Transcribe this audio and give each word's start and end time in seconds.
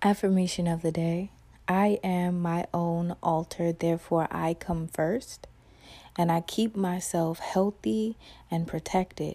Affirmation 0.00 0.68
of 0.68 0.82
the 0.82 0.92
day 0.92 1.32
I 1.66 1.98
am 2.04 2.40
my 2.40 2.66
own 2.72 3.16
altar, 3.20 3.72
therefore 3.72 4.28
I 4.30 4.54
come 4.54 4.86
first, 4.86 5.48
and 6.16 6.30
I 6.30 6.40
keep 6.40 6.76
myself 6.76 7.40
healthy 7.40 8.16
and 8.48 8.64
protected 8.64 9.34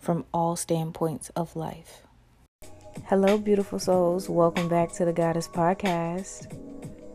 from 0.00 0.24
all 0.34 0.56
standpoints 0.56 1.30
of 1.36 1.54
life. 1.54 2.02
Hello, 3.06 3.38
beautiful 3.38 3.78
souls. 3.78 4.28
Welcome 4.28 4.68
back 4.68 4.90
to 4.94 5.04
the 5.04 5.12
Goddess 5.12 5.46
Podcast. 5.46 6.52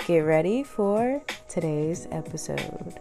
Get 0.08 0.20
ready 0.20 0.64
for 0.64 1.22
today's 1.50 2.08
episode. 2.12 2.98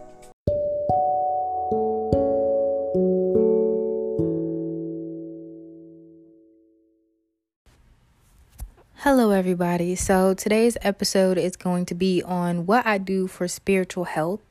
Everybody. 9.45 9.93
So, 9.93 10.33
today's 10.33 10.75
episode 10.81 11.37
is 11.37 11.55
going 11.55 11.85
to 11.85 11.93
be 11.93 12.23
on 12.23 12.65
what 12.65 12.83
I 12.83 12.97
do 12.97 13.27
for 13.27 13.47
spiritual 13.47 14.05
health 14.05 14.41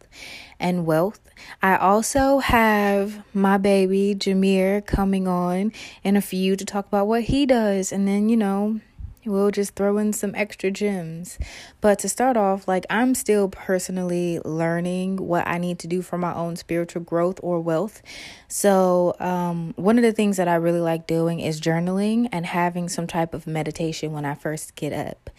and 0.60 0.86
wealth. 0.86 1.18
I 1.60 1.74
also 1.74 2.38
have 2.38 3.24
my 3.34 3.58
baby 3.58 4.14
Jameer 4.14 4.86
coming 4.86 5.26
on 5.26 5.72
in 6.04 6.16
a 6.16 6.20
few 6.20 6.54
to 6.54 6.64
talk 6.64 6.86
about 6.86 7.08
what 7.08 7.24
he 7.24 7.44
does, 7.44 7.90
and 7.90 8.06
then, 8.06 8.28
you 8.28 8.36
know, 8.36 8.78
We'll 9.26 9.50
just 9.50 9.74
throw 9.74 9.98
in 9.98 10.12
some 10.12 10.34
extra 10.34 10.70
gems. 10.70 11.38
But 11.80 11.98
to 12.00 12.08
start 12.08 12.36
off, 12.36 12.68
like 12.68 12.84
I'm 12.90 13.14
still 13.14 13.48
personally 13.48 14.40
learning 14.44 15.16
what 15.16 15.46
I 15.46 15.58
need 15.58 15.78
to 15.80 15.86
do 15.86 16.02
for 16.02 16.18
my 16.18 16.34
own 16.34 16.56
spiritual 16.56 17.02
growth 17.02 17.40
or 17.42 17.60
wealth. 17.60 18.02
So, 18.48 19.16
um, 19.20 19.72
one 19.76 19.96
of 19.96 20.02
the 20.02 20.12
things 20.12 20.36
that 20.36 20.48
I 20.48 20.56
really 20.56 20.80
like 20.80 21.06
doing 21.06 21.40
is 21.40 21.60
journaling 21.60 22.28
and 22.32 22.44
having 22.44 22.88
some 22.88 23.06
type 23.06 23.34
of 23.34 23.46
meditation 23.46 24.12
when 24.12 24.24
I 24.24 24.34
first 24.34 24.74
get 24.74 24.92
up. 24.92 25.30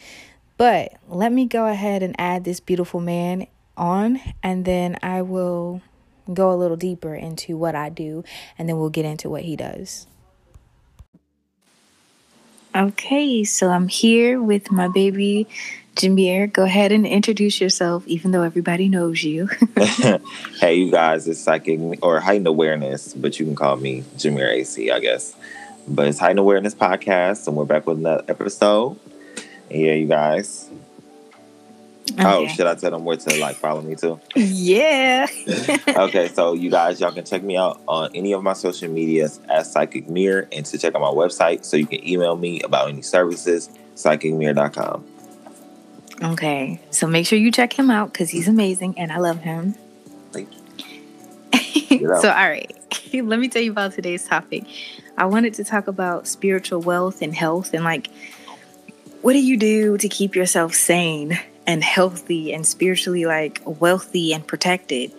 But 0.58 0.94
let 1.08 1.32
me 1.32 1.46
go 1.46 1.68
ahead 1.68 2.02
and 2.02 2.16
add 2.18 2.44
this 2.44 2.60
beautiful 2.60 3.02
man 3.02 3.48
on, 3.78 4.20
and 4.42 4.64
then 4.66 4.98
I 5.04 5.22
will 5.22 5.82
go 6.34 6.52
a 6.52 6.56
little 6.56 6.78
deeper 6.78 7.14
into 7.14 7.58
what 7.58 7.76
I 7.76 7.90
do, 7.90 8.24
and 8.58 8.68
then 8.68 8.78
we'll 8.78 8.90
get 8.90 9.06
into 9.06 9.30
what 9.30 9.44
he 9.44 9.56
does. 9.56 10.08
Okay, 12.76 13.46
so 13.46 13.70
I'm 13.70 13.88
here 13.88 14.42
with 14.42 14.70
my 14.70 14.90
baby 14.90 15.48
Jameer. 15.96 16.52
Go 16.52 16.64
ahead 16.64 16.92
and 16.92 17.08
introduce 17.08 17.62
yourself, 17.62 18.06
even 18.06 18.32
though 18.32 18.42
everybody 18.42 18.90
knows 18.90 19.24
you. 19.24 19.48
hey, 20.60 20.76
you 20.76 20.92
guys, 20.92 21.26
it's 21.26 21.40
psychic 21.40 21.80
or 22.04 22.20
heightened 22.20 22.48
awareness, 22.48 23.14
but 23.14 23.40
you 23.40 23.46
can 23.46 23.56
call 23.56 23.78
me 23.78 24.02
Jameer 24.18 24.52
AC, 24.52 24.92
I 24.92 25.00
guess. 25.00 25.38
But 25.88 26.10
it's 26.10 26.20
heightened 26.20 26.40
awareness 26.40 26.76
podcast, 26.76 27.48
and 27.48 27.56
we're 27.56 27.64
back 27.64 27.88
with 27.88 28.00
another 28.00 28.26
episode. 28.28 29.00
Yeah, 29.70 29.94
you 29.94 30.08
guys, 30.08 30.70
Oh, 32.12 32.14
okay. 32.14 32.24
Oh, 32.24 32.48
should 32.48 32.68
I 32.68 32.76
tell 32.76 32.92
them 32.92 33.04
where 33.04 33.18
to 33.18 33.40
like 33.40 33.56
follow 33.56 33.82
me 33.82 33.96
too? 33.96 34.20
Yeah. 34.36 35.28
okay, 35.88 36.28
so 36.28 36.54
you 36.54 36.70
guys, 36.70 37.00
y'all 37.00 37.12
can 37.12 37.26
check 37.26 37.42
me 37.44 37.58
out 37.58 37.82
on 37.88 38.12
any 38.14 38.34
of 38.34 38.44
my 38.44 38.54
social 38.54 38.90
medias 38.90 39.40
at 39.50 39.66
Psychic 39.66 40.08
Mirror 40.08 40.48
and 40.52 40.66
to 40.68 40.78
check 40.78 40.94
out 40.96 41.02
my 41.02 41.08
website 41.08 41.66
so 41.66 41.78
you 41.78 41.88
can 41.88 42.08
email 42.08 42.36
me 42.36 42.62
about 42.62 42.90
any 42.90 43.02
services, 43.02 43.70
psychicmirror.com. 43.96 45.04
Okay, 46.24 46.80
so 46.92 47.08
make 47.08 47.26
sure 47.26 47.38
you 47.38 47.52
check 47.52 47.74
him 47.74 47.92
out 47.92 48.14
because 48.14 48.30
he's 48.30 48.48
amazing 48.48 48.98
and 48.98 49.12
I 49.12 49.18
love 49.18 49.40
him. 49.40 49.76
Thank 50.32 50.50
you. 51.52 52.00
so, 52.22 52.30
all 52.30 52.50
right, 52.50 52.74
let 53.14 53.40
me 53.40 53.50
tell 53.50 53.62
you 53.62 53.72
about 53.72 53.94
today's 53.94 54.26
topic. 54.28 54.64
I 55.18 55.26
wanted 55.26 55.56
to 55.56 55.64
talk 55.64 55.88
about 55.88 56.28
spiritual 56.28 56.82
wealth 56.82 57.22
and 57.22 57.34
health 57.34 57.74
and 57.74 57.84
like, 57.84 58.10
what 59.22 59.34
do 59.34 59.40
you 59.40 59.58
do 59.58 59.98
to 59.98 60.08
keep 60.08 60.36
yourself 60.36 60.74
sane? 60.74 61.40
And 61.68 61.84
healthy 61.84 62.54
and 62.54 62.66
spiritually 62.66 63.26
like 63.26 63.62
wealthy 63.66 64.34
and 64.34 64.46
protected. 64.46 65.12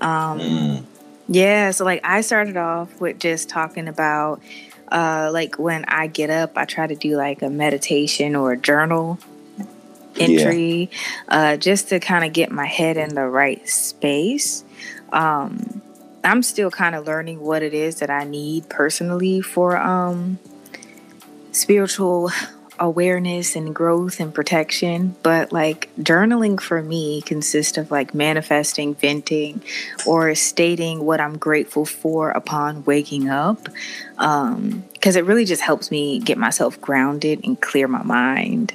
Um, 0.00 0.40
mm. 0.40 0.84
Yeah, 1.28 1.70
so 1.70 1.84
like 1.84 2.00
I 2.04 2.20
started 2.20 2.56
off 2.56 3.00
with 3.00 3.18
just 3.18 3.48
talking 3.48 3.88
about 3.88 4.42
uh, 4.92 5.30
like 5.32 5.58
when 5.58 5.84
I 5.86 6.06
get 6.06 6.30
up, 6.30 6.56
I 6.56 6.66
try 6.66 6.86
to 6.86 6.94
do 6.94 7.16
like 7.16 7.42
a 7.42 7.48
meditation 7.48 8.36
or 8.36 8.52
a 8.52 8.56
journal 8.56 9.18
entry 10.16 10.90
yeah. 11.28 11.52
uh, 11.52 11.56
just 11.56 11.88
to 11.88 11.98
kind 12.00 12.24
of 12.24 12.32
get 12.32 12.50
my 12.50 12.66
head 12.66 12.96
in 12.96 13.14
the 13.14 13.26
right 13.26 13.66
space. 13.68 14.64
Um, 15.12 15.82
I'm 16.22 16.42
still 16.42 16.70
kind 16.70 16.94
of 16.94 17.06
learning 17.06 17.40
what 17.40 17.62
it 17.62 17.74
is 17.74 18.00
that 18.00 18.10
I 18.10 18.24
need 18.24 18.68
personally 18.68 19.40
for 19.40 19.76
um, 19.76 20.38
spiritual 21.52 22.30
awareness 22.78 23.56
and 23.56 23.74
growth 23.74 24.20
and 24.20 24.34
protection 24.34 25.14
but 25.22 25.52
like 25.52 25.88
journaling 25.98 26.60
for 26.60 26.82
me 26.82 27.22
consists 27.22 27.78
of 27.78 27.90
like 27.90 28.14
manifesting 28.14 28.94
venting 28.94 29.62
or 30.06 30.34
stating 30.34 31.04
what 31.04 31.20
i'm 31.20 31.38
grateful 31.38 31.84
for 31.84 32.30
upon 32.30 32.84
waking 32.84 33.28
up 33.28 33.68
um 34.18 34.84
because 34.92 35.16
it 35.16 35.24
really 35.24 35.44
just 35.44 35.62
helps 35.62 35.90
me 35.90 36.18
get 36.18 36.36
myself 36.36 36.80
grounded 36.80 37.44
and 37.44 37.60
clear 37.60 37.86
my 37.86 38.02
mind 38.02 38.74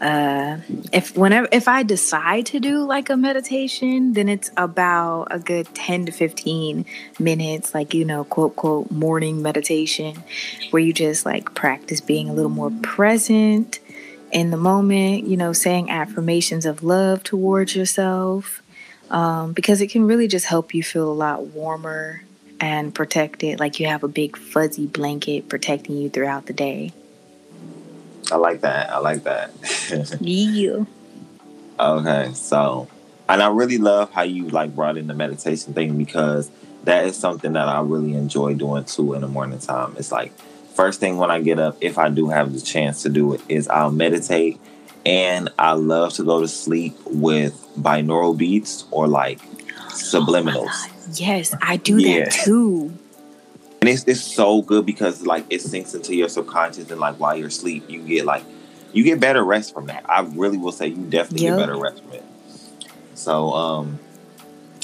uh 0.00 0.58
if 0.92 1.16
whenever 1.16 1.48
if 1.50 1.66
i 1.66 1.82
decide 1.82 2.46
to 2.46 2.60
do 2.60 2.84
like 2.84 3.10
a 3.10 3.16
meditation 3.16 4.12
then 4.12 4.28
it's 4.28 4.50
about 4.56 5.26
a 5.30 5.40
good 5.40 5.66
10 5.74 6.06
to 6.06 6.12
15 6.12 6.86
minutes 7.18 7.74
like 7.74 7.94
you 7.94 8.04
know 8.04 8.22
quote 8.24 8.54
quote 8.54 8.88
morning 8.92 9.42
meditation 9.42 10.22
where 10.70 10.80
you 10.80 10.92
just 10.92 11.26
like 11.26 11.52
practice 11.54 12.00
being 12.00 12.28
a 12.28 12.32
little 12.32 12.50
more 12.50 12.70
present 12.82 13.80
in 14.30 14.50
the 14.50 14.56
moment 14.56 15.26
you 15.26 15.36
know 15.36 15.52
saying 15.52 15.90
affirmations 15.90 16.64
of 16.64 16.84
love 16.84 17.24
towards 17.24 17.74
yourself 17.74 18.62
um, 19.10 19.52
because 19.52 19.80
it 19.80 19.88
can 19.88 20.06
really 20.06 20.28
just 20.28 20.46
help 20.46 20.74
you 20.74 20.82
feel 20.82 21.10
a 21.10 21.12
lot 21.12 21.46
warmer 21.46 22.22
and 22.60 22.94
protected 22.94 23.58
like 23.58 23.80
you 23.80 23.86
have 23.86 24.04
a 24.04 24.08
big 24.08 24.36
fuzzy 24.36 24.86
blanket 24.86 25.48
protecting 25.48 25.96
you 25.96 26.08
throughout 26.08 26.46
the 26.46 26.52
day 26.52 26.92
I 28.30 28.36
like 28.36 28.60
that. 28.62 28.90
I 28.90 28.98
like 28.98 29.24
that. 29.24 29.50
yeah. 30.20 30.84
Okay, 31.80 32.32
so 32.34 32.88
and 33.28 33.42
I 33.42 33.48
really 33.48 33.78
love 33.78 34.10
how 34.12 34.22
you 34.22 34.48
like 34.48 34.74
brought 34.74 34.96
in 34.96 35.06
the 35.06 35.14
meditation 35.14 35.74
thing 35.74 35.96
because 35.98 36.50
that 36.84 37.04
is 37.06 37.16
something 37.16 37.52
that 37.52 37.68
I 37.68 37.80
really 37.82 38.14
enjoy 38.14 38.54
doing 38.54 38.84
too 38.84 39.14
in 39.14 39.20
the 39.20 39.28
morning 39.28 39.58
time. 39.58 39.94
It's 39.98 40.10
like 40.10 40.32
first 40.74 41.00
thing 41.00 41.18
when 41.18 41.30
I 41.30 41.40
get 41.40 41.58
up, 41.58 41.76
if 41.80 41.98
I 41.98 42.08
do 42.08 42.28
have 42.28 42.52
the 42.52 42.60
chance 42.60 43.02
to 43.02 43.08
do 43.08 43.34
it, 43.34 43.42
is 43.48 43.68
I'll 43.68 43.90
meditate 43.90 44.58
and 45.04 45.50
I 45.58 45.72
love 45.72 46.14
to 46.14 46.24
go 46.24 46.40
to 46.40 46.48
sleep 46.48 46.96
with 47.06 47.54
binaural 47.78 48.36
beats 48.36 48.84
or 48.90 49.06
like 49.06 49.40
oh 49.42 49.88
subliminals. 49.90 50.68
Oh 50.70 50.90
yes, 51.14 51.54
I 51.62 51.76
do 51.76 51.98
yeah. 51.98 52.24
that 52.24 52.32
too 52.32 52.97
and 53.80 53.88
it's 53.88 54.04
it's 54.04 54.20
so 54.20 54.62
good 54.62 54.84
because 54.84 55.24
like 55.26 55.44
it 55.50 55.60
sinks 55.60 55.94
into 55.94 56.14
your 56.14 56.28
subconscious 56.28 56.90
and 56.90 57.00
like 57.00 57.16
while 57.16 57.36
you're 57.36 57.48
asleep 57.48 57.84
you 57.88 58.02
get 58.02 58.24
like 58.24 58.42
you 58.92 59.04
get 59.04 59.20
better 59.20 59.44
rest 59.44 59.74
from 59.74 59.86
that. 59.86 60.08
I 60.08 60.22
really 60.22 60.56
will 60.56 60.72
say 60.72 60.88
you 60.88 61.04
definitely 61.08 61.46
yep. 61.46 61.58
get 61.58 61.66
better 61.66 61.76
rest 61.78 62.02
from 62.02 62.12
it. 62.12 62.24
So 63.14 63.52
um 63.52 63.98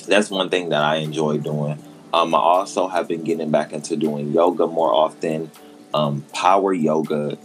that's 0.07 0.31
one 0.31 0.51
thing 0.51 0.69
that 0.71 0.83
i 0.83 0.97
enjoy 0.97 1.39
doing. 1.39 1.83
Um 2.13 2.35
i 2.35 2.39
also 2.39 2.89
have 2.89 3.09
been 3.09 3.25
getting 3.25 3.51
back 3.51 3.73
into 3.73 3.97
doing 3.97 4.33
yoga 4.33 4.67
more 4.67 4.93
often 4.93 5.51
um 5.93 6.25
power 6.33 6.73
yoga 6.73 7.39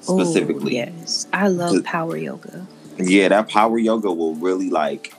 specifically. 0.00 0.72
Ooh, 0.72 0.76
yes. 0.76 1.26
I 1.32 1.48
love 1.48 1.84
power 1.84 2.16
yoga. 2.16 2.66
Yeah 2.98 3.28
that 3.28 3.48
power 3.48 3.78
yoga 3.78 4.12
will 4.12 4.34
really 4.34 4.70
like 4.70 5.14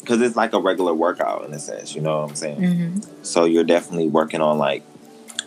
because 0.00 0.20
it's 0.22 0.36
like 0.36 0.52
a 0.52 0.60
regular 0.60 0.94
workout 0.94 1.44
in 1.44 1.52
a 1.52 1.58
sense 1.58 1.94
you 1.94 2.00
know 2.00 2.20
what 2.20 2.30
i'm 2.30 2.36
saying? 2.36 2.60
Mm-hmm. 2.60 3.22
so 3.22 3.44
you're 3.44 3.64
definitely 3.64 4.08
working 4.08 4.40
on 4.40 4.56
like 4.56 4.82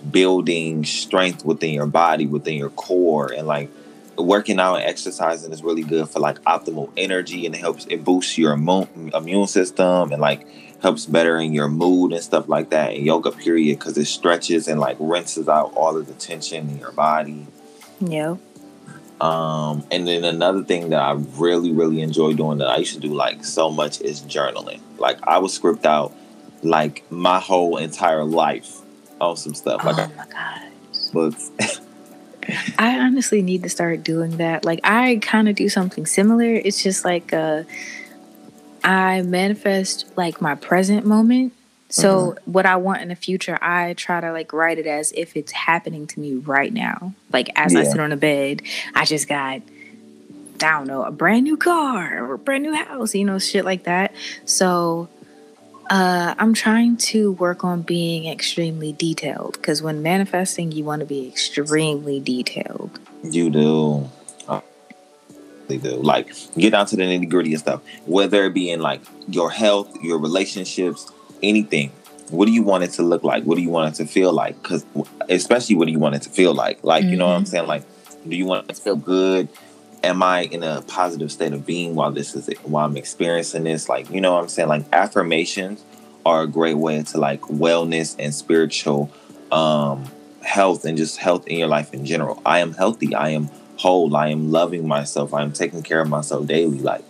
building 0.09 0.85
strength 0.85 1.45
within 1.45 1.73
your 1.73 1.85
body, 1.85 2.27
within 2.27 2.55
your 2.55 2.69
core, 2.69 3.31
and 3.31 3.47
like 3.47 3.69
working 4.17 4.59
out 4.59 4.75
and 4.75 4.85
exercising 4.85 5.51
is 5.51 5.63
really 5.63 5.83
good 5.83 6.07
for 6.09 6.19
like 6.19 6.39
optimal 6.41 6.91
energy 6.97 7.45
and 7.45 7.55
it 7.55 7.59
helps 7.59 7.85
it 7.85 8.03
boosts 8.03 8.37
your 8.37 8.53
immune 8.53 9.11
immune 9.13 9.47
system 9.47 10.11
and 10.11 10.21
like 10.21 10.45
helps 10.81 11.05
bettering 11.05 11.53
your 11.53 11.67
mood 11.67 12.11
and 12.11 12.23
stuff 12.23 12.49
like 12.49 12.71
that. 12.71 12.93
And 12.93 13.05
yoga 13.05 13.31
period 13.31 13.79
because 13.79 13.97
it 13.97 14.05
stretches 14.05 14.67
and 14.67 14.79
like 14.79 14.97
rinses 14.99 15.47
out 15.47 15.73
all 15.75 15.95
of 15.95 16.07
the 16.07 16.13
tension 16.13 16.69
in 16.69 16.79
your 16.79 16.91
body. 16.91 17.45
Yeah. 17.99 18.37
Um, 19.19 19.85
and 19.91 20.07
then 20.07 20.23
another 20.23 20.63
thing 20.63 20.89
that 20.89 20.99
I 20.99 21.11
really, 21.11 21.71
really 21.71 22.01
enjoy 22.01 22.33
doing 22.33 22.57
that 22.57 22.67
I 22.67 22.77
used 22.77 22.95
to 22.95 22.99
do 22.99 23.13
like 23.13 23.45
so 23.45 23.69
much 23.69 24.01
is 24.01 24.21
journaling. 24.21 24.81
Like 24.97 25.19
I 25.27 25.37
would 25.37 25.51
script 25.51 25.85
out 25.85 26.11
like 26.63 27.03
my 27.11 27.39
whole 27.39 27.77
entire 27.77 28.23
life 28.23 28.80
on 29.21 29.37
some 29.37 29.53
stuff. 29.53 29.83
Like 29.85 29.97
oh 29.97 30.11
my 30.17 30.25
god, 30.27 30.71
books. 31.13 31.51
I 32.77 32.99
honestly 32.99 33.41
need 33.41 33.63
to 33.63 33.69
start 33.69 34.03
doing 34.03 34.37
that. 34.37 34.65
Like 34.65 34.81
I 34.83 35.19
kind 35.21 35.47
of 35.47 35.55
do 35.55 35.69
something 35.69 36.05
similar. 36.05 36.45
It's 36.45 36.81
just 36.81 37.05
like 37.05 37.31
uh, 37.33 37.63
I 38.83 39.21
manifest 39.21 40.11
like 40.17 40.41
my 40.41 40.55
present 40.55 41.05
moment. 41.05 41.53
So 41.89 42.31
mm-hmm. 42.31 42.51
what 42.51 42.65
I 42.65 42.77
want 42.77 43.01
in 43.01 43.09
the 43.09 43.15
future, 43.15 43.59
I 43.61 43.93
try 43.93 44.21
to 44.21 44.31
like 44.31 44.53
write 44.53 44.79
it 44.79 44.87
as 44.87 45.11
if 45.11 45.35
it's 45.35 45.51
happening 45.51 46.07
to 46.07 46.19
me 46.19 46.35
right 46.35 46.73
now. 46.73 47.13
Like 47.31 47.49
as 47.55 47.73
yeah. 47.73 47.81
I 47.81 47.83
sit 47.83 47.99
on 47.99 48.11
a 48.11 48.17
bed, 48.17 48.63
I 48.95 49.05
just 49.05 49.27
got 49.27 49.61
I 50.63 50.77
don't 50.77 50.87
know, 50.87 51.03
a 51.03 51.11
brand 51.11 51.43
new 51.43 51.57
car 51.57 52.23
or 52.23 52.33
a 52.35 52.37
brand 52.37 52.63
new 52.63 52.73
house, 52.73 53.15
you 53.15 53.25
know, 53.25 53.39
shit 53.39 53.65
like 53.65 53.83
that. 53.83 54.13
So 54.45 55.09
uh, 55.91 56.33
I'm 56.39 56.53
trying 56.53 56.95
to 56.97 57.33
work 57.33 57.65
on 57.65 57.81
being 57.81 58.25
extremely 58.25 58.93
detailed 58.93 59.53
because 59.53 59.81
when 59.81 60.01
manifesting, 60.01 60.71
you 60.71 60.85
want 60.85 61.01
to 61.01 61.05
be 61.05 61.27
extremely 61.27 62.21
detailed. 62.21 62.97
You 63.23 63.49
do. 63.49 64.09
They 65.67 65.77
do. 65.77 65.97
Like, 65.97 66.33
get 66.57 66.71
down 66.71 66.85
to 66.87 66.95
the 66.95 67.03
nitty 67.03 67.29
gritty 67.29 67.51
and 67.51 67.59
stuff, 67.59 67.81
whether 68.05 68.45
it 68.45 68.53
be 68.53 68.71
in 68.71 68.79
like 68.79 69.01
your 69.27 69.51
health, 69.51 70.01
your 70.01 70.17
relationships, 70.17 71.11
anything. 71.43 71.91
What 72.29 72.45
do 72.45 72.53
you 72.53 72.63
want 72.63 72.85
it 72.85 72.91
to 72.91 73.03
look 73.03 73.23
like? 73.23 73.43
What 73.43 73.55
do 73.55 73.61
you 73.61 73.69
want 73.69 73.93
it 73.93 73.97
to 74.03 74.09
feel 74.09 74.31
like? 74.31 74.61
Because, 74.61 74.85
especially, 75.27 75.75
what 75.75 75.85
do 75.85 75.91
you 75.91 75.99
want 75.99 76.15
it 76.15 76.21
to 76.21 76.29
feel 76.29 76.53
like? 76.53 76.81
Like, 76.83 77.03
mm-hmm. 77.03 77.11
you 77.11 77.17
know 77.17 77.27
what 77.27 77.35
I'm 77.35 77.43
mm-hmm. 77.43 77.49
saying? 77.49 77.67
Like, 77.67 77.83
do 78.27 78.35
you 78.35 78.45
want 78.45 78.69
it 78.69 78.75
to 78.75 78.81
feel 78.81 78.95
good? 78.95 79.49
Am 80.03 80.23
I 80.23 80.43
in 80.43 80.63
a 80.63 80.81
positive 80.81 81.31
state 81.31 81.53
of 81.53 81.65
being 81.65 81.93
while 81.95 82.11
this 82.11 82.35
is 82.35 82.49
while 82.63 82.85
I'm 82.85 82.97
experiencing 82.97 83.63
this? 83.63 83.87
Like, 83.87 84.09
you 84.09 84.19
know 84.19 84.33
what 84.33 84.43
I'm 84.43 84.49
saying? 84.49 84.69
Like, 84.69 84.85
affirmations 84.91 85.83
are 86.25 86.43
a 86.43 86.47
great 86.47 86.77
way 86.77 87.01
to 87.03 87.17
like 87.17 87.41
wellness 87.41 88.15
and 88.19 88.33
spiritual 88.33 89.11
um 89.51 90.09
health 90.41 90.85
and 90.85 90.97
just 90.97 91.17
health 91.17 91.47
in 91.47 91.57
your 91.59 91.67
life 91.67 91.93
in 91.93 92.05
general. 92.05 92.41
I 92.45 92.59
am 92.59 92.73
healthy. 92.73 93.13
I 93.13 93.29
am 93.29 93.49
whole. 93.77 94.15
I 94.15 94.29
am 94.29 94.51
loving 94.51 94.87
myself. 94.87 95.33
I 95.33 95.43
am 95.43 95.51
taking 95.51 95.83
care 95.83 96.01
of 96.01 96.09
myself 96.09 96.47
daily. 96.47 96.79
Like, 96.79 97.03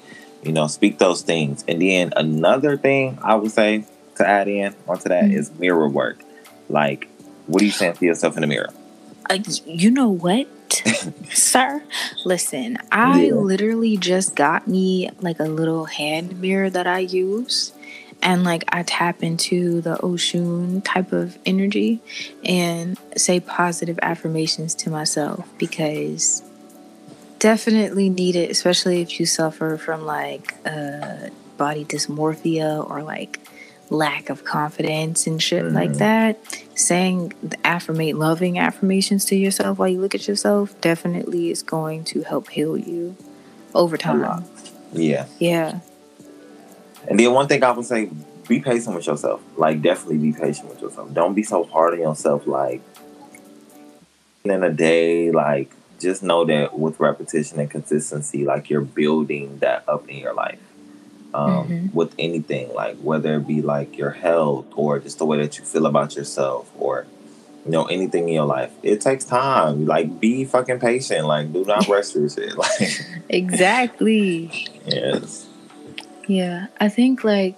you 0.44 0.52
know, 0.52 0.68
speak 0.68 0.98
those 0.98 1.22
things. 1.22 1.64
And 1.68 1.82
then 1.82 2.14
another 2.16 2.78
thing 2.78 3.20
I 3.22 3.36
would 3.36 3.52
say 3.52 3.86
to 4.16 4.28
add 4.28 4.48
in 4.48 4.76
onto 4.88 5.10
that 5.10 5.26
mm-hmm. 5.26 5.34
is 5.34 5.52
mirror 5.54 5.88
work. 5.88 6.24
Like, 6.70 7.08
what 7.48 7.62
are 7.62 7.66
you 7.66 7.72
saying 7.72 7.94
to 7.94 8.06
yourself 8.06 8.36
in 8.38 8.42
the 8.42 8.48
mirror? 8.48 8.70
Uh, 9.30 9.40
you 9.66 9.92
know 9.92 10.10
what, 10.10 10.48
sir? 11.32 11.84
Listen, 12.26 12.78
I 12.92 13.26
yeah. 13.26 13.34
literally 13.34 13.98
just 13.98 14.36
got 14.36 14.68
me 14.68 15.10
like 15.22 15.40
a 15.40 15.46
little 15.46 15.86
hand 15.86 16.40
mirror 16.40 16.70
that 16.70 16.88
I 16.88 17.00
use 17.00 17.74
and 18.22 18.44
like 18.44 18.64
I 18.70 18.84
tap 18.84 19.24
into 19.24 19.82
the 19.82 19.98
Oshun 19.98 20.84
type 20.84 21.12
of 21.12 21.38
energy 21.46 22.00
and 22.44 22.98
say 23.18 23.40
positive 23.40 23.98
affirmations 24.02 24.76
to 24.76 24.90
myself 24.90 25.48
because 25.58 26.44
definitely 27.40 28.10
need 28.10 28.36
it, 28.36 28.52
especially 28.52 29.02
if 29.02 29.20
you 29.20 29.26
suffer 29.26 29.78
from 29.78 30.06
like 30.06 30.56
uh, 30.66 31.30
body 31.58 31.84
dysmorphia 31.86 32.88
or 32.90 33.02
like 33.02 33.40
lack 33.92 34.30
of 34.30 34.46
confidence 34.46 35.28
and 35.28 35.44
shit 35.44 35.64
mm-hmm. 35.64 35.76
like 35.76 35.94
that. 35.96 36.40
Saying 36.74 37.34
affirmate 37.64 38.16
loving 38.16 38.58
affirmations 38.58 39.26
to 39.26 39.36
yourself 39.36 39.78
while 39.78 39.90
you 39.90 40.00
look 40.00 40.16
at 40.16 40.28
yourself 40.28 40.80
definitely 40.82 41.52
is 41.52 41.62
going 41.62 42.06
to 42.06 42.24
help 42.24 42.50
heal 42.50 42.76
you 42.76 43.16
over 43.76 43.98
time. 43.98 44.46
Yeah. 44.94 45.28
Yeah. 45.38 45.82
And 47.08 47.20
then 47.20 47.34
one 47.34 47.48
thing 47.48 47.64
I 47.64 47.72
would 47.72 47.86
say, 47.86 48.10
be 48.48 48.60
patient 48.60 48.96
with 48.96 49.06
yourself. 49.08 49.42
Like 49.58 49.82
definitely 49.82 50.18
be 50.18 50.32
patient 50.34 50.70
with 50.70 50.82
yourself. 50.82 51.14
Don't 51.14 51.34
be 51.34 51.44
so 51.44 51.64
hard 51.66 51.94
on 51.94 52.00
yourself. 52.00 52.48
Like 52.48 52.82
in 54.44 54.64
a 54.64 54.72
day, 54.72 55.32
like 55.32 55.72
just 56.00 56.24
know 56.24 56.46
that 56.46 56.78
with 56.78 57.00
repetition 57.00 57.60
and 57.60 57.70
consistency, 57.70 58.46
like 58.46 58.70
you're 58.70 58.82
building 58.82 59.60
that 59.60 59.84
up 59.88 60.10
in 60.10 60.18
your 60.18 60.34
life. 60.34 60.60
Um, 61.34 61.68
mm-hmm. 61.68 61.98
With 61.98 62.14
anything, 62.20 62.74
like 62.74 62.98
whether 62.98 63.36
it 63.36 63.48
be 63.48 63.62
like 63.62 63.98
your 63.98 64.12
health 64.12 64.66
or 64.76 65.00
just 65.00 65.18
the 65.18 65.26
way 65.26 65.38
that 65.38 65.58
you 65.58 65.64
feel 65.64 65.86
about 65.86 66.16
yourself, 66.16 66.70
or 66.78 67.06
you 67.66 67.72
know 67.72 67.86
anything 67.86 68.28
in 68.28 68.36
your 68.36 68.46
life, 68.46 68.72
it 68.84 69.02
takes 69.02 69.24
time. 69.24 69.86
Like 69.86 70.20
be 70.20 70.46
fucking 70.46 70.80
patient. 70.80 71.26
Like 71.28 71.54
do 71.54 71.64
not 71.66 71.88
rush 71.88 72.10
through 72.10 72.30
shit. 72.30 72.54
Like 72.58 73.02
exactly. 73.30 74.68
yes. 74.86 75.48
Yeah, 76.28 76.68
I 76.80 76.90
think 76.90 77.24
like 77.24 77.58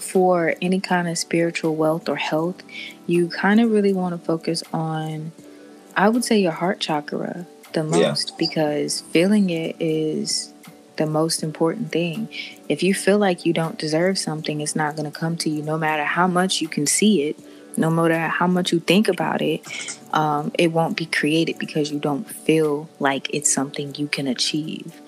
for 0.00 0.54
any 0.62 0.80
kind 0.80 1.08
of 1.08 1.18
spiritual 1.18 1.76
wealth 1.76 2.08
or 2.08 2.16
health, 2.16 2.62
you 3.06 3.28
kind 3.28 3.60
of 3.60 3.70
really 3.70 3.92
want 3.92 4.18
to 4.18 4.24
focus 4.24 4.62
on, 4.72 5.32
I 5.96 6.08
would 6.08 6.24
say, 6.24 6.38
your 6.38 6.52
heart 6.52 6.80
chakra 6.80 7.46
the 7.72 7.84
most 7.84 8.30
yeah. 8.30 8.36
because 8.38 9.02
feeling 9.10 9.50
it 9.50 9.76
is 9.78 10.52
the 10.96 11.06
most 11.06 11.42
important 11.42 11.92
thing. 11.92 12.28
If 12.68 12.82
you 12.82 12.94
feel 12.94 13.18
like 13.18 13.46
you 13.46 13.52
don't 13.52 13.78
deserve 13.78 14.18
something, 14.18 14.60
it's 14.60 14.76
not 14.76 14.96
going 14.96 15.10
to 15.10 15.18
come 15.18 15.36
to 15.38 15.50
you 15.50 15.62
no 15.62 15.78
matter 15.78 16.04
how 16.04 16.26
much 16.26 16.60
you 16.60 16.68
can 16.68 16.86
see 16.86 17.22
it, 17.22 17.38
no 17.76 17.90
matter 17.90 18.18
how 18.18 18.46
much 18.46 18.72
you 18.72 18.80
think 18.80 19.08
about 19.08 19.42
it. 19.42 19.60
Um, 20.12 20.50
it 20.58 20.72
won't 20.72 20.96
be 20.96 21.06
created 21.06 21.58
because 21.58 21.90
you 21.90 21.98
don't 21.98 22.24
feel 22.24 22.88
like 22.98 23.28
it's 23.34 23.52
something 23.52 23.94
you 23.96 24.08
can 24.08 24.26
achieve. 24.26 25.00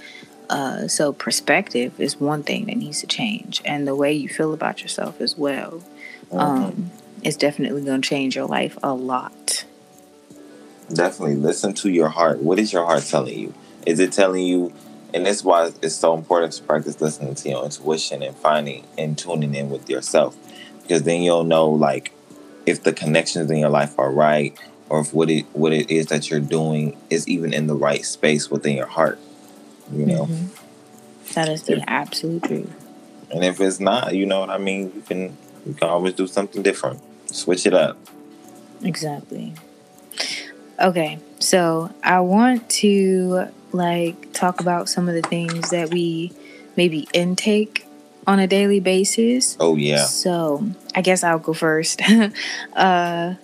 Uh, 0.50 0.88
so 0.88 1.12
perspective 1.12 2.00
is 2.00 2.18
one 2.18 2.42
thing 2.42 2.66
that 2.66 2.76
needs 2.76 3.00
to 3.00 3.06
change, 3.06 3.60
and 3.64 3.86
the 3.86 3.94
way 3.94 4.12
you 4.12 4.28
feel 4.28 4.54
about 4.54 4.80
yourself 4.82 5.20
as 5.20 5.36
well. 5.36 5.82
Mm-hmm. 6.30 6.38
Um, 6.38 6.90
is 7.24 7.36
definitely 7.36 7.82
going 7.82 8.00
to 8.00 8.08
change 8.08 8.36
your 8.36 8.46
life 8.46 8.78
a 8.82 8.94
lot. 8.94 9.64
Definitely 10.92 11.36
listen 11.36 11.74
to 11.74 11.90
your 11.90 12.08
heart. 12.08 12.38
What 12.40 12.58
is 12.58 12.72
your 12.72 12.84
heart 12.84 13.02
telling 13.04 13.38
you? 13.38 13.54
Is 13.86 13.98
it 13.98 14.12
telling 14.12 14.44
you? 14.44 14.72
And 15.14 15.26
that's 15.26 15.42
why 15.42 15.70
it's 15.82 15.94
so 15.94 16.14
important 16.14 16.52
to 16.54 16.62
practice 16.62 17.00
listening 17.00 17.34
to 17.36 17.48
your 17.48 17.64
intuition 17.64 18.22
and 18.22 18.36
finding 18.36 18.84
and 18.96 19.16
tuning 19.16 19.54
in 19.54 19.70
with 19.70 19.88
yourself, 19.88 20.36
because 20.82 21.04
then 21.04 21.22
you'll 21.22 21.44
know 21.44 21.70
like 21.70 22.12
if 22.66 22.82
the 22.82 22.92
connections 22.92 23.50
in 23.50 23.56
your 23.56 23.70
life 23.70 23.98
are 23.98 24.10
right, 24.10 24.58
or 24.90 25.00
if 25.00 25.14
what 25.14 25.30
it 25.30 25.46
what 25.54 25.72
it 25.72 25.90
is 25.90 26.06
that 26.06 26.30
you're 26.30 26.40
doing 26.40 26.96
is 27.08 27.26
even 27.26 27.54
in 27.54 27.66
the 27.66 27.74
right 27.74 28.04
space 28.04 28.50
within 28.50 28.76
your 28.76 28.86
heart 28.86 29.18
you 29.92 30.06
know. 30.06 30.26
Mm-hmm. 30.26 31.34
That 31.34 31.48
is 31.48 31.62
the 31.64 31.76
if, 31.76 31.84
absolute 31.86 32.42
truth. 32.44 32.86
And 33.30 33.44
if 33.44 33.60
it's 33.60 33.80
not, 33.80 34.14
you 34.14 34.26
know 34.26 34.40
what 34.40 34.50
I 34.50 34.58
mean, 34.58 34.92
you 34.94 35.02
can 35.02 35.36
you 35.66 35.74
can 35.74 35.88
always 35.88 36.14
do 36.14 36.26
something 36.26 36.62
different. 36.62 37.00
Switch 37.30 37.66
it 37.66 37.74
up. 37.74 37.98
Exactly. 38.82 39.54
Okay, 40.80 41.18
so 41.38 41.92
I 42.02 42.20
want 42.20 42.68
to 42.70 43.48
like 43.72 44.32
talk 44.32 44.60
about 44.60 44.88
some 44.88 45.08
of 45.08 45.14
the 45.14 45.22
things 45.22 45.70
that 45.70 45.90
we 45.90 46.32
maybe 46.76 47.08
intake 47.12 47.86
on 48.26 48.38
a 48.38 48.46
daily 48.46 48.78
basis. 48.78 49.56
Oh 49.58 49.76
yeah. 49.76 50.04
So 50.04 50.68
I 50.94 51.00
guess 51.00 51.24
I'll 51.24 51.38
go 51.38 51.54
first. 51.54 52.02
uh, 52.76 53.34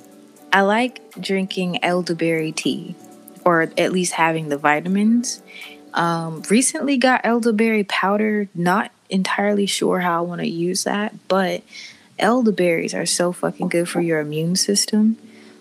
I 0.53 0.61
like 0.61 1.21
drinking 1.21 1.83
elderberry 1.83 2.53
tea, 2.53 2.95
or 3.45 3.63
at 3.63 3.93
least 3.93 4.13
having 4.13 4.51
the 4.51 4.59
vitamins. 4.59 5.43
Um, 5.95 6.43
recently 6.51 6.97
got 6.97 7.23
elderberry 7.25 7.85
powder. 7.85 8.49
Not 8.55 8.91
entirely 9.09 9.67
sure 9.67 10.01
how 10.01 10.19
I 10.19 10.27
want 10.27 10.41
to 10.43 10.49
use 10.49 10.85
that, 10.85 11.15
but 11.29 11.63
elderberries 12.19 12.95
are 12.95 13.07
so 13.07 13.33
fucking 13.33 13.69
good 13.69 13.89
for 13.89 14.01
your 14.01 14.21
immune 14.21 14.57
system, 14.57 15.17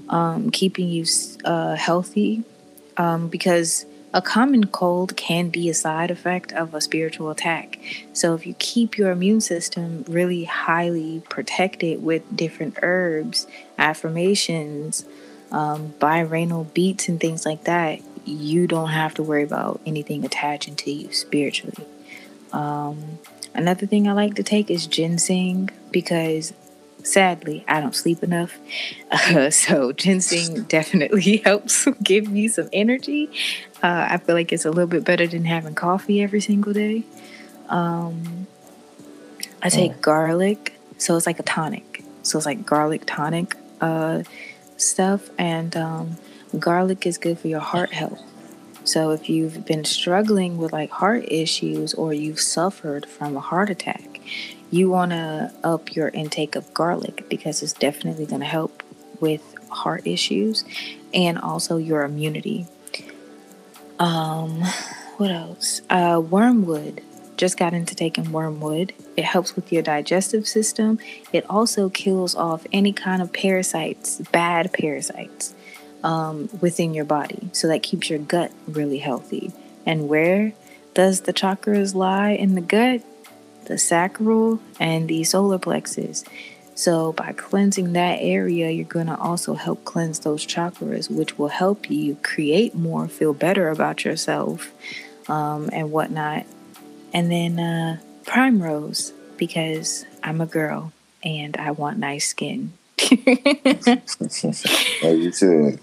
um, 0.10 0.52
keeping 0.52 0.90
you 0.90 1.06
uh, 1.46 1.76
healthy. 1.76 2.44
Um, 2.98 3.28
because 3.28 3.86
a 4.14 4.22
common 4.22 4.68
cold 4.68 5.18
can 5.18 5.50
be 5.50 5.70
a 5.70 5.74
side 5.74 6.12
effect 6.12 6.52
of 6.54 6.74
a 6.74 6.82
spiritual 6.82 7.32
attack. 7.32 7.80
So 8.14 8.36
if 8.36 8.46
you 8.46 8.56
keep 8.60 8.98
your 8.98 9.12
immune 9.12 9.42
system 9.42 10.06
really 10.08 10.44
highly 10.44 11.24
protected 11.30 12.04
with 12.04 12.24
different 12.36 12.78
herbs, 12.84 13.48
affirmations, 13.78 15.06
um, 15.52 15.94
binaural 16.00 16.72
beats, 16.74 17.08
and 17.10 17.20
things 17.20 17.46
like 17.46 17.64
that, 17.64 18.02
you 18.26 18.68
don't 18.68 18.90
have 18.90 19.16
to 19.16 19.24
worry 19.24 19.44
about 19.44 19.82
anything 19.86 20.24
attaching 20.24 20.76
to 20.76 20.92
you 20.92 21.12
spiritually. 21.12 21.86
Um, 22.52 23.20
another 23.56 23.88
thing 23.88 24.08
I 24.08 24.14
like 24.14 24.36
to 24.36 24.44
take 24.44 24.70
is 24.70 24.86
ginseng 24.86 25.72
because 25.92 26.54
sadly 27.04 27.64
I 27.68 27.82
don't 27.82 27.96
sleep 27.96 28.24
enough. 28.24 28.58
Uh, 29.12 29.50
so 29.64 29.92
ginseng 29.92 30.64
definitely 30.68 31.38
helps 31.46 31.88
give 32.02 32.30
me 32.30 32.48
some 32.48 32.70
energy. 32.74 33.30
Uh, 33.82 34.08
I 34.10 34.18
feel 34.18 34.36
like 34.36 34.52
it's 34.52 34.66
a 34.66 34.72
little 34.72 34.88
bit 34.88 35.04
better 35.04 35.28
than 35.28 35.46
having 35.46 35.76
coffee 35.76 36.22
every 36.22 36.42
single 36.42 36.74
day. 36.74 37.04
Um, 37.70 38.48
I 39.62 39.70
take 39.70 39.92
oh. 39.92 40.02
garlic, 40.02 40.78
so 40.98 41.16
it's 41.16 41.26
like 41.26 41.40
a 41.40 41.44
tonic. 41.44 42.04
So 42.22 42.38
it's 42.38 42.46
like 42.46 42.66
garlic 42.66 43.04
tonic 43.06 43.56
uh, 43.82 44.24
stuff, 44.78 45.30
and 45.38 45.76
um, 45.76 46.18
garlic 46.58 47.06
is 47.06 47.18
good 47.18 47.40
for 47.40 47.48
your 47.48 47.60
heart 47.60 47.92
health. 47.92 48.22
So 48.86 49.12
if 49.12 49.30
you've 49.30 49.66
been 49.66 49.86
struggling 49.86 50.58
with 50.58 50.74
like 50.74 50.92
heart 50.92 51.26
issues 51.30 51.94
or 51.94 52.14
you've 52.14 52.40
suffered 52.40 53.06
from 53.06 53.38
a 53.38 53.40
heart 53.40 53.70
attack, 53.70 54.13
you 54.72 54.90
want 54.90 55.12
to 55.12 55.54
up 55.64 55.96
your 55.96 56.10
intake 56.10 56.56
of 56.56 56.74
garlic 56.74 57.26
because 57.30 57.62
it's 57.62 57.74
definitely 57.74 58.26
going 58.26 58.42
to 58.42 58.48
help 58.48 58.84
with 59.20 59.42
heart 59.70 60.06
issues 60.06 60.66
and 61.14 61.38
also 61.38 61.78
your 61.78 62.04
immunity. 62.04 62.66
Um, 64.00 64.62
what 65.18 65.32
else? 65.32 65.82
Uh, 65.90 66.22
wormwood. 66.28 67.02
Just 67.38 67.58
got 67.58 67.74
into 67.74 67.96
taking 67.96 68.32
wormwood. 68.32 68.94
It 69.18 69.26
helps 69.26 69.56
with 69.56 69.72
your 69.72 69.82
digestive 69.82 70.48
system. 70.48 71.00
It 71.32 71.46
also 71.50 71.90
kills 71.90 72.36
off 72.36 72.66
any 72.72 72.94
kind 72.94 73.22
of 73.22 73.34
parasites, 73.34 74.20
bad 74.32 74.72
parasites 74.74 75.54
um, 76.04 76.50
within 76.62 76.94
your 76.94 77.06
body. 77.06 77.50
So 77.54 77.68
that 77.68 77.82
keeps 77.82 78.10
your 78.10 78.20
gut 78.20 78.52
really 78.68 79.00
healthy. 79.00 79.52
And 79.86 80.08
where 80.08 80.54
does 80.94 81.22
the 81.22 81.34
chakras 81.34 81.96
lie 81.96 82.32
in 82.32 82.56
the 82.56 82.62
gut, 82.62 83.02
the 83.66 83.78
sacral, 83.78 84.60
and 84.80 85.08
the 85.08 85.24
solar 85.24 85.60
plexus. 85.60 86.24
So, 86.76 87.14
by 87.14 87.34
cleansing 87.34 87.94
that 87.94 88.18
area, 88.20 88.72
you're 88.72 88.86
going 88.86 89.08
to 89.08 89.18
also 89.18 89.54
help 89.54 89.86
cleanse 89.86 90.20
those 90.20 90.46
chakras, 90.46 91.10
which 91.10 91.38
will 91.38 91.50
help 91.50 91.90
you 91.90 92.18
create 92.24 92.74
more, 92.74 93.08
feel 93.08 93.34
better 93.34 93.70
about 93.70 94.04
yourself, 94.04 94.72
um, 95.30 95.70
and 95.72 95.92
whatnot. 95.92 96.46
And 97.14 97.32
then 97.32 97.60
uh, 97.60 98.00
Primrose, 98.26 99.14
because 99.38 100.06
I'm 100.24 100.42
a 100.42 100.48
girl 100.48 100.92
and 101.24 101.56
I 101.58 101.72
want 101.72 102.00
nice 102.00 102.28
skin. 102.28 102.74
oh, 103.00 104.78
you 105.04 105.32
too. 105.32 105.78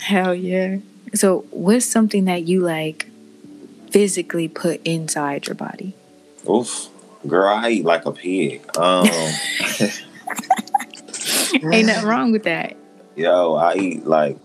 Hell 0.00 0.34
yeah. 0.34 0.78
So, 1.14 1.46
what's 1.50 1.86
something 1.86 2.26
that 2.26 2.42
you 2.42 2.60
like 2.60 3.06
physically 3.90 4.48
put 4.48 4.82
inside 4.84 5.46
your 5.46 5.54
body? 5.54 5.94
Oof. 6.48 6.88
Girl, 7.26 7.54
I 7.54 7.70
eat 7.70 7.84
like 7.84 8.04
a 8.06 8.12
pig. 8.12 8.62
Um, 8.76 9.08
Ain't 11.72 11.86
nothing 11.86 12.04
wrong 12.04 12.32
with 12.32 12.44
that. 12.44 12.76
Yo, 13.16 13.54
I 13.54 13.76
eat 13.76 14.06
like, 14.06 14.36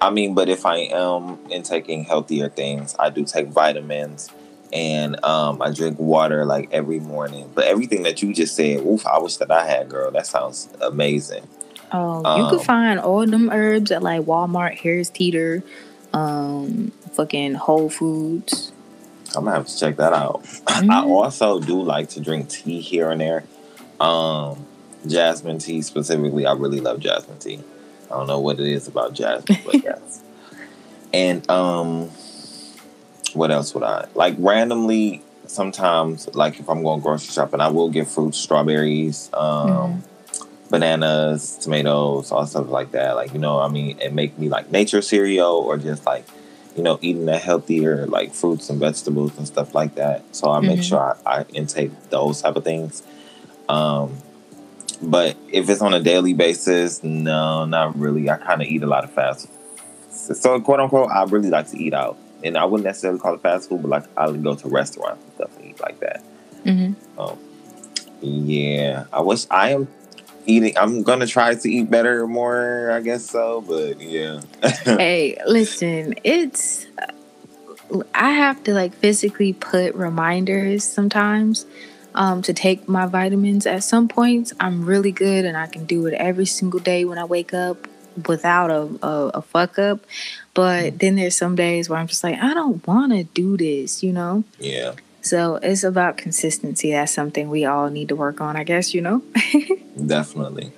I 0.00 0.10
mean, 0.10 0.34
but 0.34 0.48
if 0.48 0.64
I 0.64 0.78
am 0.78 1.38
intaking 1.50 2.04
healthier 2.04 2.48
things, 2.48 2.96
I 2.98 3.10
do 3.10 3.24
take 3.24 3.48
vitamins 3.48 4.30
and 4.72 5.22
um, 5.24 5.60
I 5.60 5.70
drink 5.70 5.98
water 5.98 6.44
like 6.44 6.68
every 6.72 7.00
morning. 7.00 7.50
But 7.54 7.64
everything 7.66 8.04
that 8.04 8.22
you 8.22 8.32
just 8.32 8.56
said, 8.56 8.80
oof, 8.80 9.06
I 9.06 9.18
wish 9.18 9.36
that 9.36 9.50
I 9.50 9.66
had, 9.66 9.88
girl. 9.88 10.10
That 10.10 10.26
sounds 10.26 10.68
amazing. 10.80 11.46
Oh, 11.92 12.24
um, 12.24 12.40
you 12.40 12.48
can 12.48 12.64
find 12.64 12.98
all 12.98 13.26
them 13.26 13.50
herbs 13.50 13.90
at 13.90 14.02
like 14.02 14.22
Walmart, 14.22 14.78
Harris 14.78 15.10
Teeter, 15.10 15.62
um, 16.14 16.90
fucking 17.12 17.54
Whole 17.54 17.90
Foods. 17.90 18.71
I'm 19.36 19.44
gonna 19.44 19.56
have 19.56 19.66
to 19.66 19.78
check 19.78 19.96
that 19.96 20.12
out. 20.12 20.44
Mm-hmm. 20.82 20.90
I 20.90 21.04
also 21.04 21.60
do 21.60 21.80
like 21.80 22.08
to 22.10 22.20
drink 22.20 22.48
tea 22.48 22.80
here 22.80 23.10
and 23.10 23.20
there. 23.20 23.44
Um, 24.00 24.66
jasmine 25.06 25.58
tea 25.58 25.82
specifically. 25.82 26.44
I 26.44 26.54
really 26.54 26.80
love 26.80 26.98
jasmine 26.98 27.38
tea. 27.38 27.60
I 28.10 28.16
don't 28.16 28.26
know 28.26 28.40
what 28.40 28.58
it 28.58 28.66
is 28.66 28.88
about 28.88 29.12
jasmine, 29.12 29.58
but 29.64 29.74
yes. 29.84 30.22
And 31.12 31.48
um, 31.50 32.10
what 33.34 33.50
else 33.50 33.74
would 33.74 33.84
I 33.84 34.08
like? 34.14 34.34
Randomly, 34.38 35.22
sometimes, 35.46 36.34
like 36.34 36.58
if 36.58 36.68
I'm 36.68 36.82
going 36.82 37.00
grocery 37.00 37.32
shopping, 37.32 37.60
I 37.60 37.68
will 37.68 37.90
get 37.90 38.08
fruits, 38.08 38.38
strawberries, 38.38 39.30
um, 39.34 39.68
mm-hmm. 39.68 40.68
bananas, 40.70 41.58
tomatoes, 41.58 42.32
all 42.32 42.46
stuff 42.46 42.68
like 42.68 42.92
that. 42.92 43.14
Like 43.14 43.32
you 43.32 43.38
know, 43.38 43.60
I 43.60 43.68
mean, 43.68 43.98
it 44.00 44.12
make 44.12 44.38
me 44.38 44.48
like 44.48 44.70
nature 44.70 45.02
cereal 45.02 45.52
or 45.52 45.76
just 45.76 46.04
like 46.06 46.24
you 46.76 46.82
know 46.82 46.98
eating 47.02 47.28
a 47.28 47.38
healthier 47.38 48.06
like 48.06 48.32
fruits 48.32 48.70
and 48.70 48.80
vegetables 48.80 49.36
and 49.38 49.46
stuff 49.46 49.74
like 49.74 49.94
that. 49.96 50.24
So 50.34 50.50
I 50.50 50.60
make 50.60 50.80
mm-hmm. 50.80 50.82
sure 50.82 51.16
I, 51.26 51.40
I 51.40 51.44
intake 51.52 51.90
those 52.10 52.42
type 52.42 52.56
of 52.56 52.64
things. 52.64 53.02
Um, 53.68 54.16
but 55.02 55.36
if 55.50 55.68
it's 55.68 55.82
on 55.82 55.94
a 55.94 56.00
daily 56.00 56.32
basis, 56.32 57.02
no, 57.02 57.64
not 57.64 57.98
really. 57.98 58.30
I 58.30 58.36
kind 58.36 58.62
of 58.62 58.68
eat 58.68 58.82
a 58.82 58.86
lot 58.86 59.04
of 59.04 59.12
fast. 59.12 59.48
Food. 59.48 60.36
So 60.36 60.60
quote 60.60 60.80
unquote, 60.80 61.10
I 61.10 61.24
really 61.24 61.50
like 61.50 61.68
to 61.70 61.78
eat 61.78 61.94
out, 61.94 62.16
and 62.44 62.56
I 62.56 62.64
wouldn't 62.64 62.84
necessarily 62.84 63.18
call 63.18 63.34
it 63.34 63.40
fast 63.40 63.68
food, 63.68 63.82
but 63.82 63.88
like 63.88 64.04
I 64.16 64.28
would 64.28 64.42
go 64.42 64.54
to 64.54 64.68
restaurants 64.68 65.24
and 65.24 65.34
stuff 65.34 65.56
and 65.56 65.66
eat 65.66 65.80
like 65.80 66.00
that. 66.00 66.22
Mm-hmm. 66.64 67.20
Um, 67.20 67.38
yeah, 68.20 69.04
I 69.12 69.20
wish 69.20 69.46
I 69.50 69.70
am 69.70 69.88
eating. 70.46 70.76
I'm 70.76 71.02
gonna 71.02 71.26
try 71.26 71.54
to 71.54 71.70
eat 71.70 71.90
better, 71.90 72.26
more. 72.26 72.90
I 72.90 73.00
guess 73.00 73.28
so, 73.28 73.60
but 73.60 74.00
yeah. 74.00 74.40
hey, 74.84 75.38
listen, 75.46 76.14
it's. 76.24 76.86
I 78.14 78.30
have 78.30 78.64
to 78.64 78.72
like 78.72 78.94
physically 78.94 79.52
put 79.52 79.94
reminders 79.94 80.82
sometimes 80.82 81.66
um, 82.14 82.42
to 82.42 82.52
take 82.52 82.88
my 82.88 83.06
vitamins. 83.06 83.66
At 83.66 83.84
some 83.84 84.08
points, 84.08 84.52
I'm 84.60 84.84
really 84.84 85.12
good 85.12 85.44
and 85.44 85.56
I 85.56 85.66
can 85.66 85.84
do 85.84 86.06
it 86.06 86.14
every 86.14 86.46
single 86.46 86.80
day 86.80 87.04
when 87.04 87.18
I 87.18 87.24
wake 87.24 87.52
up 87.52 87.86
without 88.26 88.70
a, 88.70 89.06
a, 89.06 89.30
a 89.34 89.42
fuck 89.42 89.78
up. 89.78 90.00
But 90.54 90.94
mm. 90.94 90.98
then 90.98 91.16
there's 91.16 91.36
some 91.36 91.56
days 91.56 91.88
where 91.88 91.98
I'm 91.98 92.06
just 92.06 92.24
like, 92.24 92.38
I 92.38 92.54
don't 92.54 92.86
want 92.86 93.12
to 93.12 93.24
do 93.24 93.56
this, 93.56 94.02
you 94.02 94.12
know? 94.12 94.44
Yeah. 94.58 94.94
So 95.22 95.56
it's 95.56 95.84
about 95.84 96.16
consistency. 96.16 96.92
That's 96.92 97.12
something 97.12 97.48
we 97.48 97.64
all 97.64 97.88
need 97.90 98.08
to 98.08 98.16
work 98.16 98.40
on, 98.40 98.56
I 98.56 98.64
guess, 98.64 98.92
you 98.92 99.00
know? 99.00 99.22
Definitely. 100.06 100.72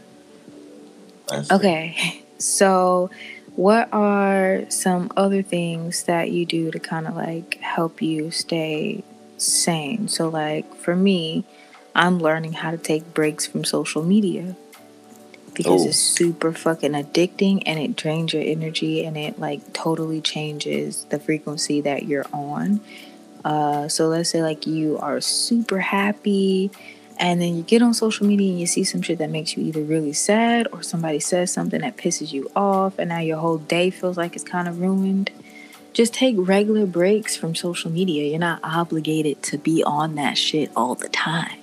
okay. 1.51 2.23
So, 2.39 3.11
what 3.57 3.89
are 3.93 4.65
some 4.69 5.11
other 5.17 5.43
things 5.43 6.05
that 6.05 6.31
you 6.31 6.45
do 6.45 6.71
to 6.71 6.79
kind 6.79 7.07
of 7.07 7.17
like 7.17 7.55
help 7.61 8.03
you 8.03 8.31
stay 8.31 9.03
sane. 9.39 10.09
So, 10.09 10.29
like 10.29 10.75
for 10.77 10.97
me, 10.97 11.45
I'm 11.95 12.19
learning 12.19 12.55
how 12.55 12.71
to 12.71 12.79
take 12.79 13.15
breaks 13.15 13.47
from 13.47 13.65
social 13.65 14.03
media 14.03 14.57
because 15.55 15.85
oh. 15.85 15.89
it's 15.89 15.99
super 15.99 16.53
fucking 16.53 16.93
addicting 16.93 17.63
and 17.67 17.79
it 17.79 17.95
drains 17.95 18.33
your 18.33 18.43
energy 18.43 19.05
and 19.05 19.17
it 19.17 19.39
like 19.39 19.73
totally 19.73 20.21
changes 20.21 21.05
the 21.11 21.19
frequency 21.19 21.81
that 21.83 22.05
you're 22.05 22.27
on. 22.33 22.81
Uh, 23.45 23.89
so 23.89 24.09
let's 24.09 24.31
say 24.31 24.43
like 24.43 24.67
you 24.67 24.99
are 24.99 25.21
super 25.21 25.81
happy 25.81 26.71
and 27.19 27.41
then 27.41 27.57
you 27.57 27.63
get 27.63 27.83
on 27.83 27.95
social 27.95 28.27
media 28.27 28.51
and 28.51 28.59
you 28.59 28.67
see 28.67 28.85
some 28.85 29.03
shit 29.03 29.19
that 29.19 29.31
makes 29.31 29.57
you 29.57 29.63
either 29.63 29.83
really 29.83 30.13
sad 30.13 30.67
or 30.73 30.83
somebody 30.83 31.21
says 31.21 31.53
something 31.53 31.83
that 31.83 31.97
pisses 31.97 32.33
you 32.33 32.51
off 32.57 32.99
and 32.99 33.11
now 33.11 33.21
your 33.21 33.37
whole 33.37 33.59
day 33.59 33.91
feels 33.91 34.17
like 34.17 34.35
it's 34.35 34.45
kind 34.45 34.67
of 34.67 34.81
ruined 34.81 35.31
just 35.95 36.13
take 36.13 36.35
regular 36.37 36.87
breaks 36.87 37.37
from 37.37 37.55
social 37.55 37.91
media. 37.91 38.29
You're 38.29 38.41
not 38.41 38.59
obligated 38.65 39.43
to 39.45 39.59
be 39.59 39.83
on 39.85 40.17
that 40.17 40.37
shit 40.37 40.71
all 40.77 40.97
the 40.97 41.09
time. 41.09 41.57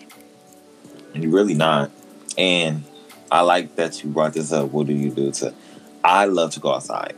You're 1.13 1.31
really 1.31 1.53
not. 1.53 1.91
And 2.37 2.85
I 3.29 3.41
like 3.41 3.75
that 3.75 4.01
you 4.03 4.09
brought 4.09 4.33
this 4.33 4.53
up. 4.53 4.71
What 4.71 4.87
do 4.87 4.93
you 4.93 5.11
do 5.11 5.31
to? 5.31 5.53
I 6.01 6.25
love 6.25 6.51
to 6.51 6.61
go 6.61 6.73
outside. 6.73 7.13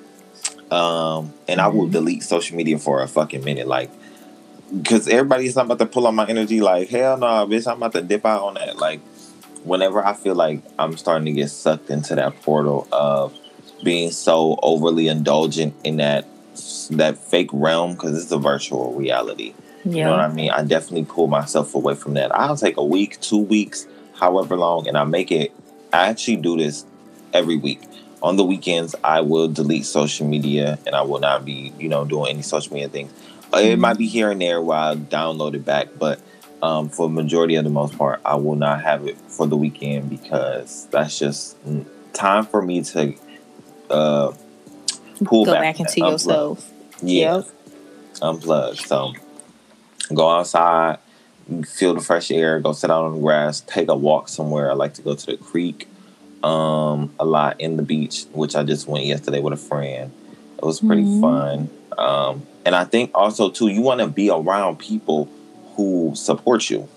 Um, 0.72 1.34
and 1.48 1.60
mm-hmm. 1.60 1.60
I 1.60 1.67
will 1.67 1.84
mm-hmm. 1.84 1.91
delete 1.91 2.24
social 2.24 2.58
media 2.58 2.79
for 2.79 3.03
a 3.03 3.08
fucking 3.08 3.43
minute. 3.43 3.67
Like, 3.67 3.91
because 4.75 5.08
everybody's 5.08 5.56
not 5.56 5.65
about 5.65 5.80
to 5.80 5.86
pull 5.86 6.08
on 6.08 6.15
my 6.15 6.25
energy. 6.25 6.62
Like, 6.62 6.89
hell 6.89 7.18
no, 7.18 7.27
nah, 7.27 7.46
bitch, 7.46 7.70
I'm 7.70 7.77
about 7.77 7.94
to 7.94 8.01
dip 8.01 8.25
out 8.25 8.42
on 8.42 8.53
that. 8.56 8.77
Like, 8.77 9.00
whenever 9.63 10.03
I 10.03 10.13
feel 10.13 10.36
like 10.36 10.62
I'm 10.80 10.98
starting 10.98 11.25
to 11.25 11.32
get 11.32 11.50
sucked 11.50 11.89
into 11.89 12.15
that 12.15 12.42
portal 12.42 12.88
of 12.92 13.38
being 13.84 14.12
so 14.12 14.58
overly 14.62 15.08
indulgent 15.08 15.75
in 15.84 15.98
that 15.98 16.27
that 16.92 17.18
fake 17.18 17.50
realm 17.51 17.94
because 17.94 18.22
it's 18.22 18.32
a 18.32 18.38
virtual 18.38 18.94
reality. 18.94 19.53
Yeah. 19.84 19.92
You 19.92 20.03
know 20.03 20.12
what 20.12 20.20
I 20.20 20.32
mean? 20.32 20.51
I 20.51 20.63
definitely 20.63 21.06
pull 21.06 21.27
myself 21.27 21.75
away 21.75 21.96
from 21.96 22.13
that. 22.13 22.34
I'll 22.36 22.56
take 22.56 22.77
a 22.77 22.84
week, 22.84 23.20
two 23.22 23.39
weeks, 23.39 23.88
however 24.15 24.56
long, 24.56 24.88
and 24.88 24.98
I 24.98 25.03
make 25.03 25.32
it. 25.32 25.51
I 25.92 26.08
actually 26.08 26.38
do 26.38 26.58
this 26.58 26.86
every 27.34 27.58
week. 27.58 27.82
On 28.22 28.38
the 28.38 28.44
weekends, 28.46 28.96
I 29.03 29.22
will 29.22 29.50
delete 29.50 29.86
social 29.86 30.25
media 30.25 30.80
and 30.86 30.96
I 30.96 31.01
will 31.01 31.20
not 31.20 31.44
be, 31.44 31.74
you 31.77 31.89
know, 31.89 32.06
doing 32.06 32.32
any 32.32 32.42
social 32.42 32.74
media 32.74 32.88
things. 32.88 33.12
Uh, 33.53 33.57
mm-hmm. 33.57 33.67
It 33.67 33.79
might 33.79 33.98
be 33.98 34.07
here 34.07 34.31
and 34.31 34.41
there 34.41 34.62
while 34.62 34.93
I 34.93 34.95
download 34.95 35.53
it 35.53 35.63
back, 35.63 35.89
but 36.00 36.19
um, 36.63 36.89
for 36.89 37.07
majority 37.07 37.55
of 37.55 37.63
the 37.63 37.69
most 37.69 37.95
part, 37.98 38.19
I 38.25 38.36
will 38.36 38.55
not 38.55 38.81
have 38.81 39.05
it 39.07 39.17
for 39.17 39.45
the 39.45 39.55
weekend 39.55 40.10
because 40.10 40.88
that's 40.88 41.19
just 41.19 41.57
time 42.13 42.45
for 42.45 42.63
me 42.63 42.81
to 42.83 43.13
uh, 43.91 44.33
pull 45.24 45.45
go 45.45 45.53
back, 45.53 45.62
back 45.62 45.79
into 45.81 46.01
unplug. 46.01 46.12
yourself. 46.12 46.72
Yeah, 47.03 47.36
yep. 47.36 47.45
unplug. 48.15 48.77
So 48.77 49.13
go 50.15 50.29
outside, 50.29 50.98
feel 51.67 51.93
the 51.93 52.01
fresh 52.01 52.31
air, 52.31 52.60
go 52.60 52.74
sit 52.74 52.89
out 52.89 53.05
on 53.05 53.13
the 53.13 53.19
grass, 53.19 53.62
take 53.62 53.89
a 53.89 53.95
walk 53.95 54.29
somewhere. 54.29 54.72
I 54.72 54.74
like 54.74 54.95
to 54.95 55.03
go 55.03 55.13
to 55.13 55.25
the 55.25 55.38
creek 55.38 55.88
um, 56.43 57.13
a 57.19 57.25
lot 57.25 57.62
in 57.62 57.77
the 57.77 57.83
beach, 57.83 58.25
which 58.31 58.55
I 58.55 58.63
just 58.63 58.88
went 58.88 59.05
yesterday 59.05 59.41
with 59.41 59.53
a 59.53 59.57
friend. 59.57 60.12
It 60.57 60.65
was 60.65 60.79
pretty 60.79 61.03
mm-hmm. 61.03 61.22
fun. 61.22 61.69
Um, 61.97 62.45
and 62.65 62.75
I 62.75 62.85
think 62.85 63.12
also 63.13 63.50
too, 63.50 63.67
you 63.67 63.81
want 63.81 64.00
to 64.01 64.07
be 64.07 64.29
around 64.29 64.79
people 64.79 65.29
who 65.75 66.13
support 66.15 66.69
you. 66.69 66.88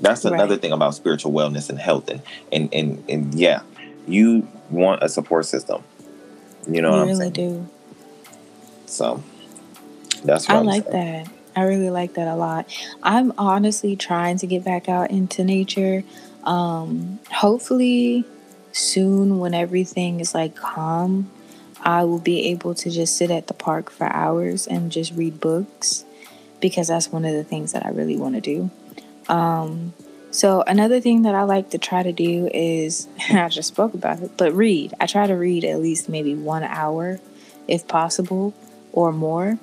That's 0.00 0.24
another 0.24 0.54
right. 0.54 0.60
thing 0.60 0.72
about 0.72 0.94
spiritual 0.94 1.32
wellness 1.32 1.70
and 1.70 1.78
health, 1.78 2.08
and 2.08 2.22
and 2.50 2.72
and, 2.74 3.04
and 3.08 3.34
yeah, 3.34 3.62
you 4.06 4.48
want 4.70 5.02
a 5.02 5.08
support 5.08 5.46
system. 5.46 5.84
You 6.68 6.82
know, 6.82 6.96
you 6.96 7.00
really 7.02 7.10
I'm 7.10 7.16
saying? 7.16 7.32
do. 7.32 7.68
So 8.86 9.22
that's 10.24 10.48
I 10.48 10.58
like 10.58 10.84
saying. 10.84 11.24
that. 11.24 11.32
I 11.54 11.64
really 11.64 11.90
like 11.90 12.14
that 12.14 12.28
a 12.28 12.34
lot. 12.34 12.66
I'm 13.02 13.32
honestly 13.36 13.94
trying 13.94 14.38
to 14.38 14.46
get 14.46 14.64
back 14.64 14.88
out 14.88 15.10
into 15.10 15.44
nature. 15.44 16.02
Um, 16.44 17.20
hopefully 17.30 18.24
soon 18.72 19.38
when 19.38 19.54
everything 19.54 20.20
is 20.20 20.34
like 20.34 20.56
calm, 20.56 21.30
I 21.82 22.04
will 22.04 22.20
be 22.20 22.46
able 22.50 22.74
to 22.76 22.90
just 22.90 23.16
sit 23.16 23.30
at 23.30 23.48
the 23.48 23.54
park 23.54 23.90
for 23.90 24.06
hours 24.06 24.66
and 24.66 24.92
just 24.92 25.12
read 25.14 25.40
books 25.40 26.04
because 26.60 26.88
that's 26.88 27.10
one 27.10 27.24
of 27.24 27.34
the 27.34 27.44
things 27.44 27.72
that 27.72 27.84
I 27.84 27.90
really 27.90 28.16
want 28.16 28.36
to 28.36 28.40
do. 28.40 28.70
Um, 29.28 29.92
so 30.30 30.62
another 30.66 31.00
thing 31.00 31.22
that 31.22 31.34
I 31.34 31.42
like 31.42 31.70
to 31.70 31.78
try 31.78 32.02
to 32.02 32.12
do 32.12 32.48
is 32.54 33.08
I 33.30 33.48
just 33.48 33.68
spoke 33.68 33.94
about 33.94 34.20
it, 34.20 34.36
but 34.36 34.54
read. 34.54 34.94
I 35.00 35.06
try 35.06 35.26
to 35.26 35.34
read 35.34 35.64
at 35.64 35.80
least 35.80 36.08
maybe 36.08 36.34
one 36.34 36.62
hour 36.62 37.20
if 37.68 37.86
possible 37.86 38.54
or 38.92 39.12
more. 39.12 39.58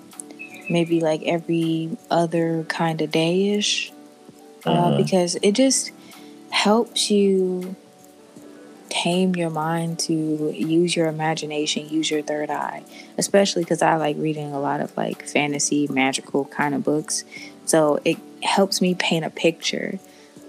maybe 0.70 1.00
like 1.00 1.24
every 1.24 1.98
other 2.12 2.64
kind 2.68 3.02
of 3.02 3.12
day 3.12 3.50
ish, 3.50 3.92
uh, 4.66 4.70
mm-hmm. 4.70 4.98
because 5.02 5.36
it 5.42 5.54
just 5.54 5.92
helps 6.52 7.10
you 7.10 7.76
tame 9.04 9.36
your 9.36 9.50
mind 9.50 9.98
to 9.98 10.14
use 10.14 10.96
your 10.96 11.08
imagination, 11.08 11.88
use 11.88 12.12
your 12.12 12.22
third 12.22 12.50
eye, 12.50 12.84
especially 13.18 13.64
because 13.64 13.82
I 13.82 13.96
like 13.96 14.18
reading 14.18 14.52
a 14.52 14.60
lot 14.60 14.82
of 14.82 14.96
like 14.98 15.26
fantasy, 15.26 15.88
magical 15.88 16.46
kind 16.46 16.76
of 16.76 16.84
books. 16.84 17.24
So 17.66 18.00
it 18.04 18.18
helps 18.44 18.82
me 18.82 18.96
paint 18.96 19.24
a 19.24 19.30
picture 19.30 20.00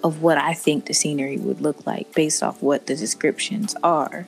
of 0.02 0.22
what 0.22 0.38
I 0.38 0.54
think 0.54 0.86
the 0.86 0.94
scenery 0.94 1.36
would 1.36 1.60
look 1.60 1.86
like 1.86 2.12
based 2.14 2.42
off 2.42 2.60
what 2.62 2.86
the 2.86 2.96
descriptions 2.96 3.76
are. 3.82 4.26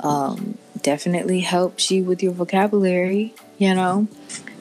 Um, 0.00 0.58
definitely 0.82 1.40
helps 1.40 1.90
you 1.90 2.04
with 2.04 2.22
your 2.22 2.32
vocabulary, 2.32 3.34
you 3.58 3.74
know. 3.74 4.06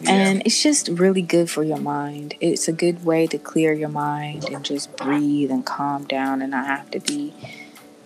Yeah. 0.02 0.12
And 0.12 0.42
it's 0.46 0.62
just 0.62 0.88
really 0.88 1.22
good 1.22 1.50
for 1.50 1.64
your 1.64 1.80
mind. 1.80 2.36
It's 2.40 2.68
a 2.68 2.74
good 2.74 3.06
way 3.06 3.28
to 3.28 3.38
clear 3.38 3.74
your 3.74 3.90
mind 3.90 4.46
and 4.46 4.64
just 4.64 4.96
breathe 4.98 5.52
and 5.52 5.66
calm 5.66 6.06
down 6.06 6.42
and 6.42 6.52
not 6.52 6.66
have 6.66 6.90
to 6.92 7.00
be 7.00 7.34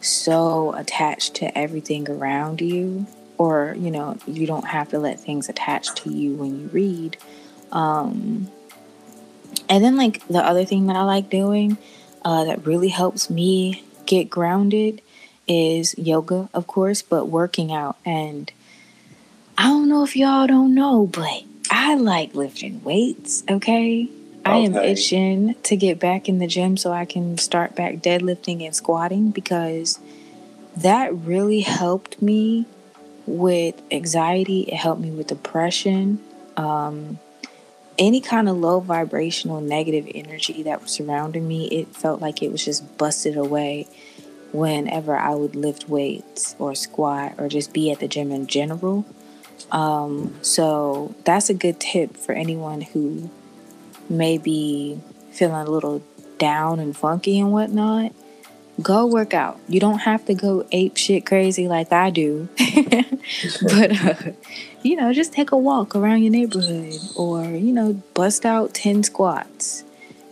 so 0.02 0.74
attached 0.74 1.36
to 1.36 1.58
everything 1.58 2.10
around 2.10 2.62
you. 2.62 3.08
Or, 3.38 3.76
you 3.78 3.92
know, 3.92 4.18
you 4.26 4.48
don't 4.48 4.66
have 4.66 4.90
to 4.90 5.00
let 5.00 5.20
things 5.20 5.48
attach 5.48 5.94
to 6.02 6.12
you 6.12 6.34
when 6.34 6.60
you 6.60 6.68
read. 6.68 7.18
Um, 7.72 8.50
and 9.70 9.84
then, 9.84 9.96
like, 9.96 10.28
the 10.28 10.44
other 10.44 10.66
thing 10.66 10.88
that 10.88 10.96
I 10.96 11.04
like 11.04 11.30
doing 11.30 11.78
uh, 12.26 12.46
that 12.46 12.66
really 12.66 12.90
helps 12.90 13.30
me 13.30 13.84
get 14.08 14.30
grounded 14.30 15.04
is 15.48 15.96
yoga, 16.00 16.50
of 16.54 16.66
course, 16.66 17.04
but 17.04 17.26
working 17.26 17.72
out. 17.72 17.98
And 18.04 18.52
I 19.58 19.68
don't 19.68 19.88
know 19.88 20.04
if 20.04 20.16
y'all 20.16 20.48
don't 20.48 20.74
know, 20.74 21.06
but 21.06 21.44
I 21.70 21.96
like 21.96 22.34
lifting 22.34 22.84
weights, 22.84 23.44
okay? 23.50 24.10
I 24.48 24.58
am 24.58 24.76
itching 24.76 25.56
to 25.64 25.76
get 25.76 26.00
back 26.00 26.30
in 26.30 26.40
the 26.40 26.48
gym 26.48 26.78
so 26.78 26.92
I 26.92 27.06
can 27.06 27.38
start 27.38 27.76
back 27.76 27.96
deadlifting 27.96 28.66
and 28.66 28.76
squatting 28.76 29.32
because 29.32 30.00
that 30.78 31.14
really 31.14 31.62
helped 31.62 32.22
me 32.22 32.66
with 33.26 33.82
anxiety. 33.92 34.62
It 34.62 34.76
helped 34.76 35.02
me 35.02 35.12
with 35.12 35.28
depression. 35.28 36.24
Um, 36.56 37.20
any 37.98 38.22
kind 38.22 38.48
of 38.48 38.58
low 38.58 38.80
vibrational 38.80 39.60
negative 39.60 40.10
energy 40.14 40.64
that 40.64 40.82
was 40.82 40.92
surrounding 40.92 41.48
me, 41.48 41.68
it 41.68 41.96
felt 41.96 42.22
like 42.22 42.42
it 42.42 42.52
was 42.52 42.64
just 42.64 42.98
busted 42.98 43.38
away 43.38 43.88
whenever 44.52 45.16
I 45.16 45.36
would 45.36 45.56
lift 45.56 45.90
weights 45.90 46.56
or 46.58 46.74
squat 46.76 47.36
or 47.38 47.50
just 47.50 47.74
be 47.74 47.92
at 47.92 48.00
the 48.00 48.08
gym 48.08 48.32
in 48.32 48.48
general. 48.48 49.06
Um, 49.72 50.36
so 50.42 51.16
that's 51.26 51.50
a 51.50 51.54
good 51.54 51.80
tip 51.80 52.16
for 52.16 52.34
anyone 52.34 52.82
who 52.82 53.30
may 54.10 54.38
be 54.38 55.00
feeling 55.32 55.68
a 55.68 55.70
little 55.70 56.02
down 56.38 56.80
and 56.80 56.96
funky 56.96 57.40
and 57.40 57.52
whatnot. 57.52 58.14
Go 58.82 59.08
work 59.08 59.34
out. 59.34 59.60
You 59.68 59.80
don't 59.80 60.00
have 60.00 60.26
to 60.26 60.36
go 60.36 60.68
ape 60.72 60.98
shit 60.98 61.26
crazy 61.26 61.68
like 61.68 61.92
I 61.92 62.12
do, 62.12 62.48
but 63.64 64.06
uh, 64.06 64.32
you 64.84 64.96
know, 64.96 65.12
just 65.14 65.34
take 65.34 65.52
a 65.52 65.58
walk 65.58 65.96
around 65.96 66.22
your 66.22 66.32
neighborhood, 66.32 66.94
or 67.16 67.44
you 67.44 67.74
know, 67.74 67.94
bust 68.14 68.46
out 68.46 68.76
ten 68.76 69.02
squats 69.02 69.84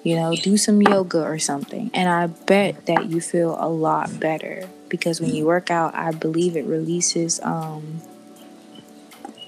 you 0.05 0.15
know, 0.15 0.35
do 0.35 0.55
some 0.55 0.83
yoga 0.83 1.19
or 1.19 1.39
something. 1.39 1.89
And 1.91 2.07
I 2.07 2.27
bet 2.27 2.85
that 2.85 3.09
you 3.09 3.19
feel 3.19 3.57
a 3.59 3.67
lot 3.67 4.19
better 4.19 4.69
because 4.87 5.19
when 5.19 5.33
you 5.33 5.45
work 5.45 5.71
out, 5.71 5.95
I 5.95 6.11
believe 6.11 6.55
it 6.55 6.65
releases 6.65 7.41
um, 7.41 8.03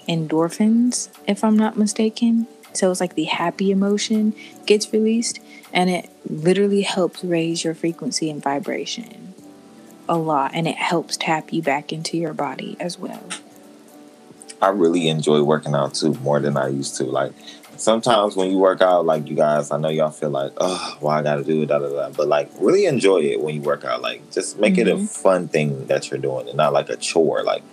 endorphins, 0.09 1.09
if 1.27 1.43
I'm 1.43 1.55
not 1.55 1.77
mistaken. 1.77 2.47
So 2.77 2.91
it's 2.91 2.99
like 2.99 3.15
the 3.15 3.25
happy 3.25 3.71
emotion 3.71 4.35
gets 4.65 4.91
released 4.93 5.39
and 5.73 5.89
it 5.89 6.09
literally 6.29 6.81
helps 6.81 7.23
raise 7.23 7.63
your 7.63 7.73
frequency 7.73 8.29
and 8.29 8.41
vibration 8.41 9.33
a 10.07 10.17
lot 10.17 10.51
and 10.53 10.67
it 10.67 10.77
helps 10.77 11.17
tap 11.17 11.51
you 11.51 11.61
back 11.61 11.91
into 11.91 12.17
your 12.17 12.33
body 12.33 12.77
as 12.79 12.97
well. 12.97 13.23
I 14.61 14.69
really 14.69 15.07
enjoy 15.07 15.43
working 15.43 15.75
out 15.75 15.95
too 15.95 16.13
more 16.15 16.39
than 16.39 16.57
I 16.57 16.69
used 16.69 16.95
to. 16.97 17.03
Like 17.03 17.33
sometimes 17.79 18.35
when 18.35 18.51
you 18.51 18.57
work 18.57 18.81
out, 18.81 19.05
like 19.05 19.27
you 19.27 19.35
guys, 19.35 19.71
I 19.71 19.77
know 19.77 19.89
y'all 19.89 20.11
feel 20.11 20.29
like, 20.29 20.51
oh, 20.57 20.97
well, 21.01 21.13
I 21.13 21.23
got 21.23 21.35
to 21.35 21.43
do 21.43 21.63
it, 21.63 21.67
da 21.67 21.79
da 21.79 21.89
da. 21.89 22.09
But 22.09 22.27
like, 22.27 22.49
really 22.59 22.85
enjoy 22.85 23.19
it 23.19 23.41
when 23.41 23.55
you 23.55 23.61
work 23.61 23.85
out. 23.85 24.01
Like, 24.01 24.31
just 24.31 24.59
make 24.59 24.73
mm-hmm. 24.73 24.81
it 24.81 24.87
a 24.87 24.95
mm-hmm. 24.95 25.05
fun 25.05 25.47
thing 25.47 25.87
that 25.87 26.09
you're 26.09 26.19
doing, 26.19 26.47
and 26.47 26.57
not 26.57 26.73
like 26.73 26.89
a 26.89 26.97
chore. 26.97 27.43
Like, 27.43 27.63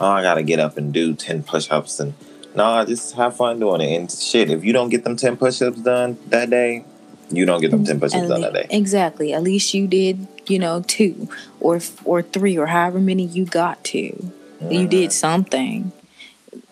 oh, 0.00 0.06
I 0.06 0.22
got 0.22 0.34
to 0.34 0.42
get 0.42 0.58
up 0.58 0.76
and 0.76 0.92
do 0.92 1.14
ten 1.14 1.42
push-ups, 1.42 2.00
and 2.00 2.14
no, 2.54 2.84
just 2.84 3.14
have 3.14 3.36
fun 3.36 3.60
doing 3.60 3.80
it. 3.80 3.96
And 3.96 4.10
shit, 4.10 4.50
if 4.50 4.64
you 4.64 4.72
don't 4.72 4.88
get 4.88 5.04
them 5.04 5.16
ten 5.16 5.36
push-ups 5.36 5.80
done 5.80 6.18
that 6.28 6.50
day, 6.50 6.84
you 7.30 7.46
don't 7.46 7.60
get 7.60 7.70
them 7.70 7.84
ten 7.84 8.00
push-ups 8.00 8.28
done 8.28 8.40
that 8.42 8.52
day. 8.52 8.66
Exactly. 8.70 9.32
At 9.32 9.42
least 9.42 9.74
you 9.74 9.86
did, 9.86 10.26
you 10.46 10.58
know, 10.58 10.82
two 10.82 11.28
or 11.60 11.80
or 12.04 12.22
three 12.22 12.56
or 12.58 12.66
however 12.66 13.00
many 13.00 13.24
you 13.24 13.44
got 13.44 13.82
to. 13.84 14.10
Mm-hmm. 14.10 14.72
You 14.72 14.88
did 14.88 15.12
something 15.12 15.92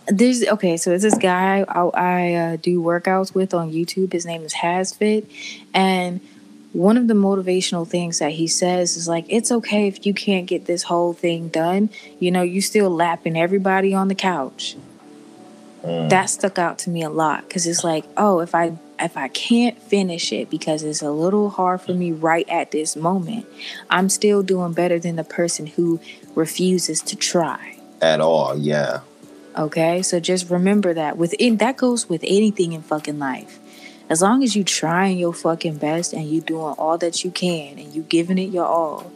there's 0.09 0.47
okay 0.47 0.77
so 0.77 0.93
it's 0.93 1.03
this 1.03 1.19
guy 1.19 1.65
i, 1.69 1.81
I 1.81 2.35
uh, 2.35 2.57
do 2.57 2.81
workouts 2.81 3.35
with 3.35 3.53
on 3.53 3.71
youtube 3.71 4.13
his 4.13 4.25
name 4.25 4.43
is 4.43 4.55
hasfit 4.55 5.27
and 5.75 6.21
one 6.73 6.97
of 6.97 7.09
the 7.09 7.15
motivational 7.15 7.87
things 7.87 8.19
that 8.19 8.33
he 8.33 8.47
says 8.47 8.97
is 8.97 9.09
like 9.09 9.27
it's 9.29 9.51
okay 9.51 9.87
if 9.87 10.07
you 10.07 10.15
can't 10.15 10.47
get 10.47 10.67
this 10.67 10.85
whole 10.85 11.13
thing 11.13 11.49
done 11.49 11.91
you 12.19 12.31
know 12.31 12.43
you 12.43 12.61
still 12.61 12.91
lapping 12.91 13.37
everybody 13.37 13.95
on 13.95 14.09
the 14.09 14.15
couch 14.15 14.77
mm. 15.89 16.09
that 16.11 16.27
stuck 16.27 16.59
out 16.59 16.79
to 16.79 16.91
me 16.91 17.03
a 17.03 17.11
lot 17.11 17.47
because 17.49 17.67
it's 17.67 17.85
like 17.85 18.05
oh 18.17 18.41
if 18.41 18.55
i 18.55 18.77
if 19.01 19.17
i 19.17 19.29
can't 19.29 19.81
finish 19.83 20.33
it 20.33 20.51
because 20.51 20.83
it's 20.83 21.03
a 21.03 21.11
little 21.11 21.51
hard 21.51 21.81
for 21.81 21.95
me 21.95 22.13
right 22.13 22.49
at 22.49 22.71
this 22.71 22.97
moment 22.97 23.47
i'm 23.91 24.09
still 24.09 24.43
doing 24.43 24.73
better 24.73 24.99
than 24.99 25.17
the 25.17 25.25
person 25.25 25.67
who 25.67 26.01
refuses 26.35 27.01
to 27.01 27.17
try 27.17 27.77
at 28.01 28.21
all 28.21 28.57
yeah 28.57 29.01
Okay, 29.59 30.03
so 30.03 30.21
just 30.21 30.51
remember 30.51 30.95
that. 30.95 31.19
Within 31.19 31.57
that 31.57 31.77
goes 31.77 32.09
with 32.09 32.23
anything 32.23 32.75
in 32.75 32.83
fucking 32.83 33.19
life. 33.19 33.59
As 34.09 34.23
long 34.23 34.45
as 34.45 34.55
you 34.55 34.63
trying 34.63 35.19
your 35.19 35.35
fucking 35.35 35.79
best 35.79 36.13
and 36.13 36.31
you 36.31 36.41
doing 36.41 36.75
all 36.79 36.97
that 36.99 37.25
you 37.25 37.33
can 37.33 37.77
and 37.77 37.93
you 37.93 38.03
giving 38.03 38.39
it 38.39 38.51
your 38.51 38.67
all, 38.67 39.11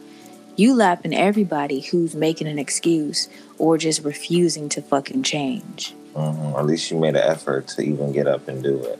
you 0.57 0.75
lapping 0.75 1.15
everybody 1.15 1.79
who's 1.79 2.13
making 2.13 2.47
an 2.47 2.59
excuse 2.59 3.29
or 3.57 3.77
just 3.77 4.03
refusing 4.03 4.67
to 4.67 4.81
fucking 4.81 5.23
change. 5.23 5.95
Mm-hmm. 6.13 6.57
At 6.57 6.65
least 6.65 6.91
you 6.91 6.99
made 6.99 7.15
an 7.15 7.23
effort 7.23 7.67
to 7.69 7.81
even 7.81 8.11
get 8.11 8.27
up 8.27 8.47
and 8.47 8.61
do 8.61 8.83
it. 8.83 8.99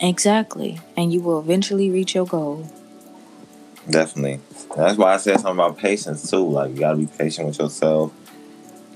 Exactly, 0.00 0.80
and 0.96 1.12
you 1.12 1.20
will 1.20 1.40
eventually 1.40 1.90
reach 1.90 2.14
your 2.14 2.26
goal. 2.26 2.70
Definitely. 3.88 4.40
That's 4.76 4.98
why 4.98 5.14
I 5.14 5.16
said 5.18 5.40
something 5.40 5.52
about 5.52 5.78
patience 5.78 6.30
too. 6.30 6.46
Like 6.46 6.72
you 6.72 6.80
gotta 6.80 6.96
be 6.98 7.06
patient 7.06 7.46
with 7.46 7.58
yourself 7.58 8.12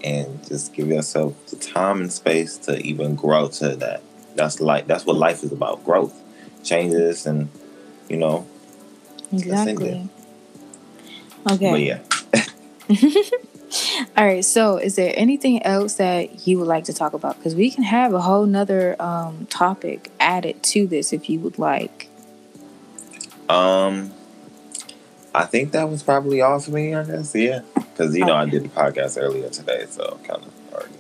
and 0.03 0.46
just 0.46 0.73
give 0.73 0.88
yourself 0.88 1.35
the 1.46 1.57
time 1.57 2.01
and 2.01 2.12
space 2.12 2.57
to 2.59 2.79
even 2.81 3.14
grow 3.14 3.49
to 3.49 3.77
that. 3.77 4.03
That's 4.35 4.61
like 4.61 4.87
that's 4.87 5.07
what 5.07 5.16
life 5.16 5.42
is 5.42 5.53
about: 5.53 5.85
growth, 5.85 6.14
changes, 6.64 7.27
and 7.27 7.49
you 8.09 8.16
know. 8.16 8.46
Exactly. 9.33 10.09
Okay. 11.51 11.70
But 11.70 11.81
yeah. 11.81 12.01
All 14.20 14.26
right. 14.26 14.44
So, 14.44 14.76
is 14.76 14.96
there 14.96 15.14
anything 15.16 15.62
else 15.62 15.94
that 15.94 16.46
you 16.46 16.59
would 16.59 16.68
like 16.68 16.85
to 16.85 16.92
talk 16.92 17.14
about? 17.14 17.38
Because 17.38 17.54
we 17.54 17.70
can 17.70 17.85
have 17.85 18.12
a 18.12 18.20
whole 18.20 18.44
nother 18.44 19.00
um, 19.00 19.46
topic 19.46 20.11
added 20.20 20.62
to 20.64 20.87
this 20.87 21.12
if 21.12 21.30
you 21.30 21.40
would 21.40 21.59
like. 21.59 22.09
Um, 23.48 24.12
I 25.35 25.46
think 25.46 25.72
that 25.72 25.88
was 25.88 26.02
probably 26.02 26.42
all 26.42 26.61
for 26.61 26.70
me. 26.70 26.94
I 26.94 27.02
guess. 27.04 27.35
Yeah 27.35 27.62
because 28.00 28.16
you 28.16 28.24
know 28.24 28.33
okay. 28.33 28.40
I 28.40 28.46
did 28.46 28.64
the 28.64 28.68
podcast 28.70 29.20
earlier 29.20 29.50
today, 29.50 29.85
so 29.90 30.18
kind 30.24 30.42
of 30.42 30.72
already. 30.72 30.94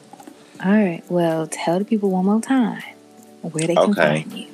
All 0.62 0.70
right. 0.70 1.02
Well, 1.08 1.46
tell 1.46 1.78
the 1.78 1.84
people 1.86 2.10
one 2.10 2.26
more 2.26 2.42
time 2.42 2.82
where 3.40 3.66
they 3.66 3.74
can 3.74 3.90
okay. 3.90 4.22
find 4.22 4.32
you. 4.34 4.46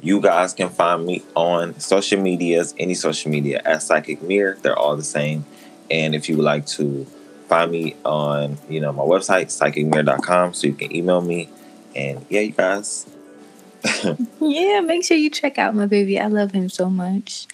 You 0.00 0.20
guys 0.20 0.54
can 0.54 0.70
find 0.70 1.04
me 1.04 1.22
on 1.36 1.78
social 1.78 2.20
medias, 2.20 2.74
any 2.78 2.94
social 2.94 3.30
media 3.30 3.60
at 3.66 3.82
Psychic 3.82 4.22
Mirror. 4.22 4.58
They're 4.62 4.78
all 4.78 4.96
the 4.96 5.04
same. 5.04 5.44
And 5.90 6.14
if 6.14 6.28
you 6.30 6.36
would 6.38 6.44
like 6.44 6.64
to 6.68 7.06
find 7.52 7.70
me 7.70 7.94
on, 8.04 8.56
you 8.68 8.80
know, 8.80 8.92
my 8.92 9.02
website, 9.02 9.46
psychicmirror.com, 9.46 10.54
so 10.54 10.66
you 10.66 10.72
can 10.72 10.94
email 10.94 11.20
me. 11.20 11.50
And 11.94 12.24
yeah, 12.30 12.40
you 12.40 12.52
guys. 12.52 13.06
yeah, 14.40 14.80
make 14.80 15.04
sure 15.04 15.16
you 15.16 15.28
check 15.28 15.58
out 15.58 15.74
my 15.74 15.86
baby. 15.86 16.18
I 16.18 16.28
love 16.28 16.52
him 16.52 16.70
so 16.70 16.88
much. 16.88 17.46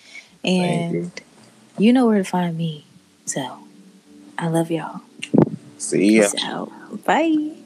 And 0.44 0.94
you. 0.94 1.12
you 1.78 1.92
know 1.92 2.06
where 2.06 2.18
to 2.18 2.24
find 2.24 2.56
me. 2.56 2.84
So 3.26 3.58
I 4.38 4.46
love 4.46 4.70
y'all. 4.70 5.00
See 5.78 6.18
ya. 6.18 6.30
Peace 6.30 6.44
out. 6.44 6.70
Bye. 7.04 7.56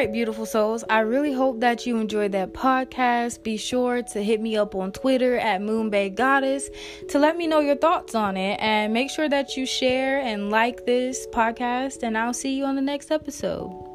Right, 0.00 0.12
beautiful 0.12 0.46
souls. 0.46 0.82
I 0.88 1.00
really 1.00 1.32
hope 1.32 1.60
that 1.60 1.84
you 1.84 1.98
enjoyed 1.98 2.32
that 2.32 2.54
podcast. 2.54 3.42
Be 3.42 3.58
sure 3.58 4.00
to 4.02 4.22
hit 4.22 4.40
me 4.40 4.56
up 4.56 4.74
on 4.74 4.92
Twitter 4.92 5.36
at 5.36 5.60
Moonbay 5.60 6.14
Goddess 6.14 6.70
to 7.10 7.18
let 7.18 7.36
me 7.36 7.46
know 7.46 7.60
your 7.60 7.76
thoughts 7.76 8.14
on 8.14 8.38
it. 8.38 8.58
And 8.60 8.94
make 8.94 9.10
sure 9.10 9.28
that 9.28 9.58
you 9.58 9.66
share 9.66 10.20
and 10.20 10.48
like 10.48 10.86
this 10.86 11.26
podcast. 11.26 12.02
And 12.02 12.16
I'll 12.16 12.32
see 12.32 12.56
you 12.56 12.64
on 12.64 12.76
the 12.76 12.82
next 12.82 13.10
episode. 13.10 13.89